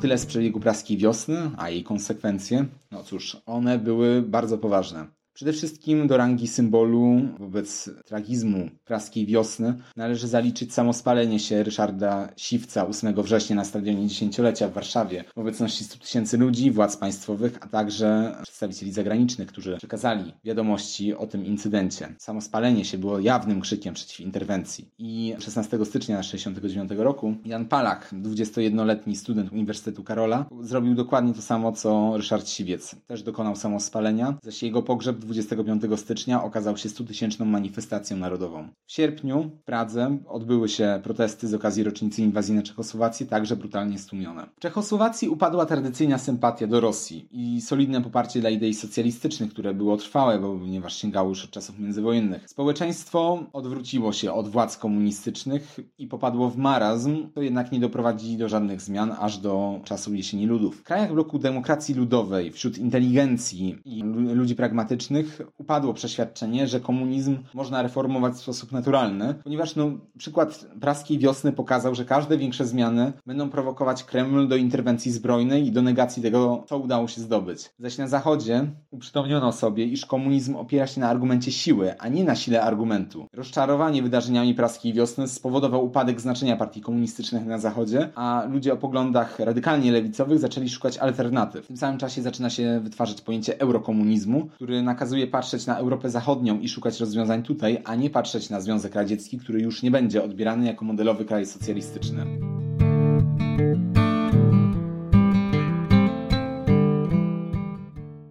Tyle 0.00 0.18
z 0.18 0.26
przebiegu 0.26 0.60
praskiej 0.60 0.96
wiosny, 0.96 1.50
a 1.56 1.70
jej 1.70 1.84
konsekwencje? 1.84 2.66
No 2.90 3.02
cóż, 3.02 3.36
one 3.46 3.78
były 3.78 4.22
bardzo 4.22 4.58
poważne. 4.58 5.06
Przede 5.36 5.52
wszystkim 5.52 6.06
do 6.06 6.16
rangi 6.16 6.48
symbolu 6.48 7.20
wobec 7.38 7.90
tragizmu 8.04 8.70
praskiej 8.84 9.26
wiosny 9.26 9.74
należy 9.96 10.28
zaliczyć 10.28 10.74
samo 10.74 10.92
spalenie 10.92 11.38
się 11.38 11.62
Ryszarda 11.62 12.28
Siwca 12.36 12.86
8 12.86 13.14
września 13.22 13.56
na 13.56 13.64
stadionie 13.64 14.06
dziesięciolecia 14.06 14.68
w 14.68 14.72
Warszawie 14.72 15.24
w 15.34 15.38
obecności 15.38 15.84
100 15.84 15.98
tysięcy 15.98 16.38
ludzi, 16.38 16.70
władz 16.70 16.96
państwowych, 16.96 17.58
a 17.60 17.66
także 17.66 18.36
przedstawicieli 18.42 18.92
zagranicznych, 18.92 19.48
którzy 19.48 19.76
przekazali 19.76 20.32
wiadomości 20.44 21.14
o 21.14 21.26
tym 21.26 21.44
incydencie. 21.44 22.14
Samo 22.18 22.40
spalenie 22.40 22.84
się 22.84 22.98
było 22.98 23.20
jawnym 23.20 23.60
krzykiem 23.60 23.94
przeciw 23.94 24.20
interwencji. 24.20 24.88
I 24.98 25.34
16 25.38 25.84
stycznia 25.84 26.18
1969 26.18 26.90
roku 27.04 27.34
Jan 27.44 27.64
Palak, 27.64 28.14
21-letni 28.14 29.16
student 29.16 29.52
Uniwersytetu 29.52 30.04
Karola, 30.04 30.46
zrobił 30.60 30.94
dokładnie 30.94 31.34
to 31.34 31.42
samo 31.42 31.72
co 31.72 32.16
Ryszard 32.16 32.48
Siwiec. 32.48 32.96
Też 33.06 33.22
dokonał 33.22 33.56
samospalenia, 33.56 34.38
zaś 34.42 34.62
jego 34.62 34.82
pogrzeb 34.82 35.25
25 35.26 35.82
stycznia 35.96 36.44
okazał 36.44 36.76
się 36.76 36.88
100-tysięczną 36.88 37.44
manifestacją 37.44 38.16
narodową. 38.16 38.68
W 38.86 38.92
sierpniu 38.92 39.50
w 39.60 39.64
Pradze 39.64 40.18
odbyły 40.28 40.68
się 40.68 41.00
protesty 41.02 41.48
z 41.48 41.54
okazji 41.54 41.84
rocznicy 41.84 42.22
inwazji 42.22 42.54
na 42.54 42.62
Czechosłowację, 42.62 43.26
także 43.26 43.56
brutalnie 43.56 43.98
stłumione. 43.98 44.46
W 44.56 44.60
Czechosłowacji 44.60 45.28
upadła 45.28 45.66
tradycyjna 45.66 46.18
sympatia 46.18 46.66
do 46.66 46.80
Rosji 46.80 47.28
i 47.30 47.60
solidne 47.60 48.02
poparcie 48.02 48.40
dla 48.40 48.50
idei 48.50 48.74
socjalistycznych, 48.74 49.50
które 49.50 49.74
było 49.74 49.96
trwałe, 49.96 50.38
ponieważ 50.38 50.96
sięgało 50.96 51.28
już 51.28 51.44
od 51.44 51.50
czasów 51.50 51.78
międzywojennych. 51.78 52.50
Społeczeństwo 52.50 53.44
odwróciło 53.52 54.12
się 54.12 54.32
od 54.32 54.48
władz 54.48 54.76
komunistycznych 54.76 55.80
i 55.98 56.06
popadło 56.06 56.50
w 56.50 56.56
marazm, 56.56 57.28
to 57.34 57.42
jednak 57.42 57.72
nie 57.72 57.80
doprowadzi 57.80 58.36
do 58.36 58.48
żadnych 58.48 58.80
zmian 58.80 59.12
aż 59.20 59.38
do 59.38 59.80
czasu 59.84 60.14
jesieni 60.14 60.46
ludów. 60.46 60.76
W 60.76 60.82
krajach 60.82 61.12
bloku 61.12 61.38
demokracji 61.38 61.94
ludowej, 61.94 62.52
wśród 62.52 62.78
inteligencji 62.78 63.78
i 63.84 64.02
ludzi 64.34 64.54
pragmatycznych 64.54 65.15
upadło 65.58 65.94
przeświadczenie, 65.94 66.66
że 66.68 66.80
komunizm 66.80 67.38
można 67.54 67.82
reformować 67.82 68.34
w 68.34 68.40
sposób 68.40 68.72
naturalny, 68.72 69.34
ponieważ 69.44 69.76
no, 69.76 69.90
przykład 70.18 70.66
praskiej 70.80 71.18
wiosny 71.18 71.52
pokazał, 71.52 71.94
że 71.94 72.04
każde 72.04 72.38
większe 72.38 72.66
zmiany 72.66 73.12
będą 73.26 73.50
prowokować 73.50 74.04
Kreml 74.04 74.48
do 74.48 74.56
interwencji 74.56 75.12
zbrojnej 75.12 75.66
i 75.66 75.72
do 75.72 75.82
negacji 75.82 76.22
tego, 76.22 76.64
co 76.66 76.78
udało 76.78 77.08
się 77.08 77.20
zdobyć. 77.20 77.70
Zaś 77.78 77.98
na 77.98 78.08
Zachodzie 78.08 78.66
uprzytomniono 78.90 79.52
sobie, 79.52 79.84
iż 79.84 80.06
komunizm 80.06 80.56
opiera 80.56 80.86
się 80.86 81.00
na 81.00 81.08
argumencie 81.08 81.52
siły, 81.52 81.98
a 81.98 82.08
nie 82.08 82.24
na 82.24 82.34
sile 82.34 82.62
argumentu. 82.62 83.26
Rozczarowanie 83.32 84.02
wydarzeniami 84.02 84.54
praskiej 84.54 84.92
wiosny 84.92 85.28
spowodował 85.28 85.84
upadek 85.84 86.20
znaczenia 86.20 86.56
partii 86.56 86.80
komunistycznych 86.80 87.46
na 87.46 87.58
Zachodzie, 87.58 88.08
a 88.14 88.44
ludzie 88.50 88.72
o 88.72 88.76
poglądach 88.76 89.38
radykalnie 89.38 89.92
lewicowych 89.92 90.38
zaczęli 90.38 90.68
szukać 90.68 90.98
alternatyw. 90.98 91.64
W 91.64 91.68
tym 91.68 91.76
samym 91.76 91.98
czasie 91.98 92.22
zaczyna 92.22 92.50
się 92.50 92.80
wytwarzać 92.80 93.20
pojęcie 93.20 93.60
eurokomunizmu, 93.60 94.48
który 94.54 94.82
nakazuje 95.06 95.26
patrzeć 95.26 95.66
na 95.66 95.78
Europę 95.78 96.10
Zachodnią 96.10 96.60
i 96.60 96.68
szukać 96.68 97.00
rozwiązań 97.00 97.42
tutaj, 97.42 97.82
a 97.84 97.94
nie 97.94 98.10
patrzeć 98.10 98.50
na 98.50 98.60
Związek 98.60 98.94
Radziecki, 98.94 99.38
który 99.38 99.60
już 99.60 99.82
nie 99.82 99.90
będzie 99.90 100.22
odbierany 100.22 100.66
jako 100.66 100.84
modelowy 100.84 101.24
kraj 101.24 101.46
socjalistyczny. 101.46 102.26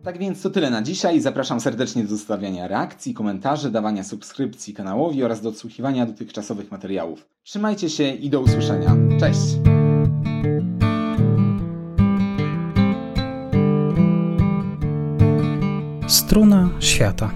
Tak 0.03 0.17
więc 0.17 0.41
to 0.41 0.49
tyle 0.49 0.69
na 0.69 0.81
dzisiaj. 0.81 1.19
Zapraszam 1.19 1.59
serdecznie 1.59 2.03
do 2.03 2.09
zostawiania 2.09 2.67
reakcji, 2.67 3.13
komentarzy, 3.13 3.71
dawania 3.71 4.03
subskrypcji 4.03 4.73
kanałowi 4.73 5.23
oraz 5.23 5.41
do 5.41 5.49
odsłuchiwania 5.49 6.05
dotychczasowych 6.05 6.71
materiałów. 6.71 7.27
Trzymajcie 7.43 7.89
się 7.89 8.09
i 8.09 8.29
do 8.29 8.41
usłyszenia. 8.41 8.95
Cześć! 9.19 9.55
Struna 16.25 16.69
świata. 16.79 17.31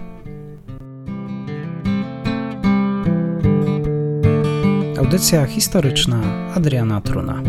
Audycja 4.98 5.46
historyczna 5.46 6.22
Adriana 6.56 7.02
Truna. 7.02 7.42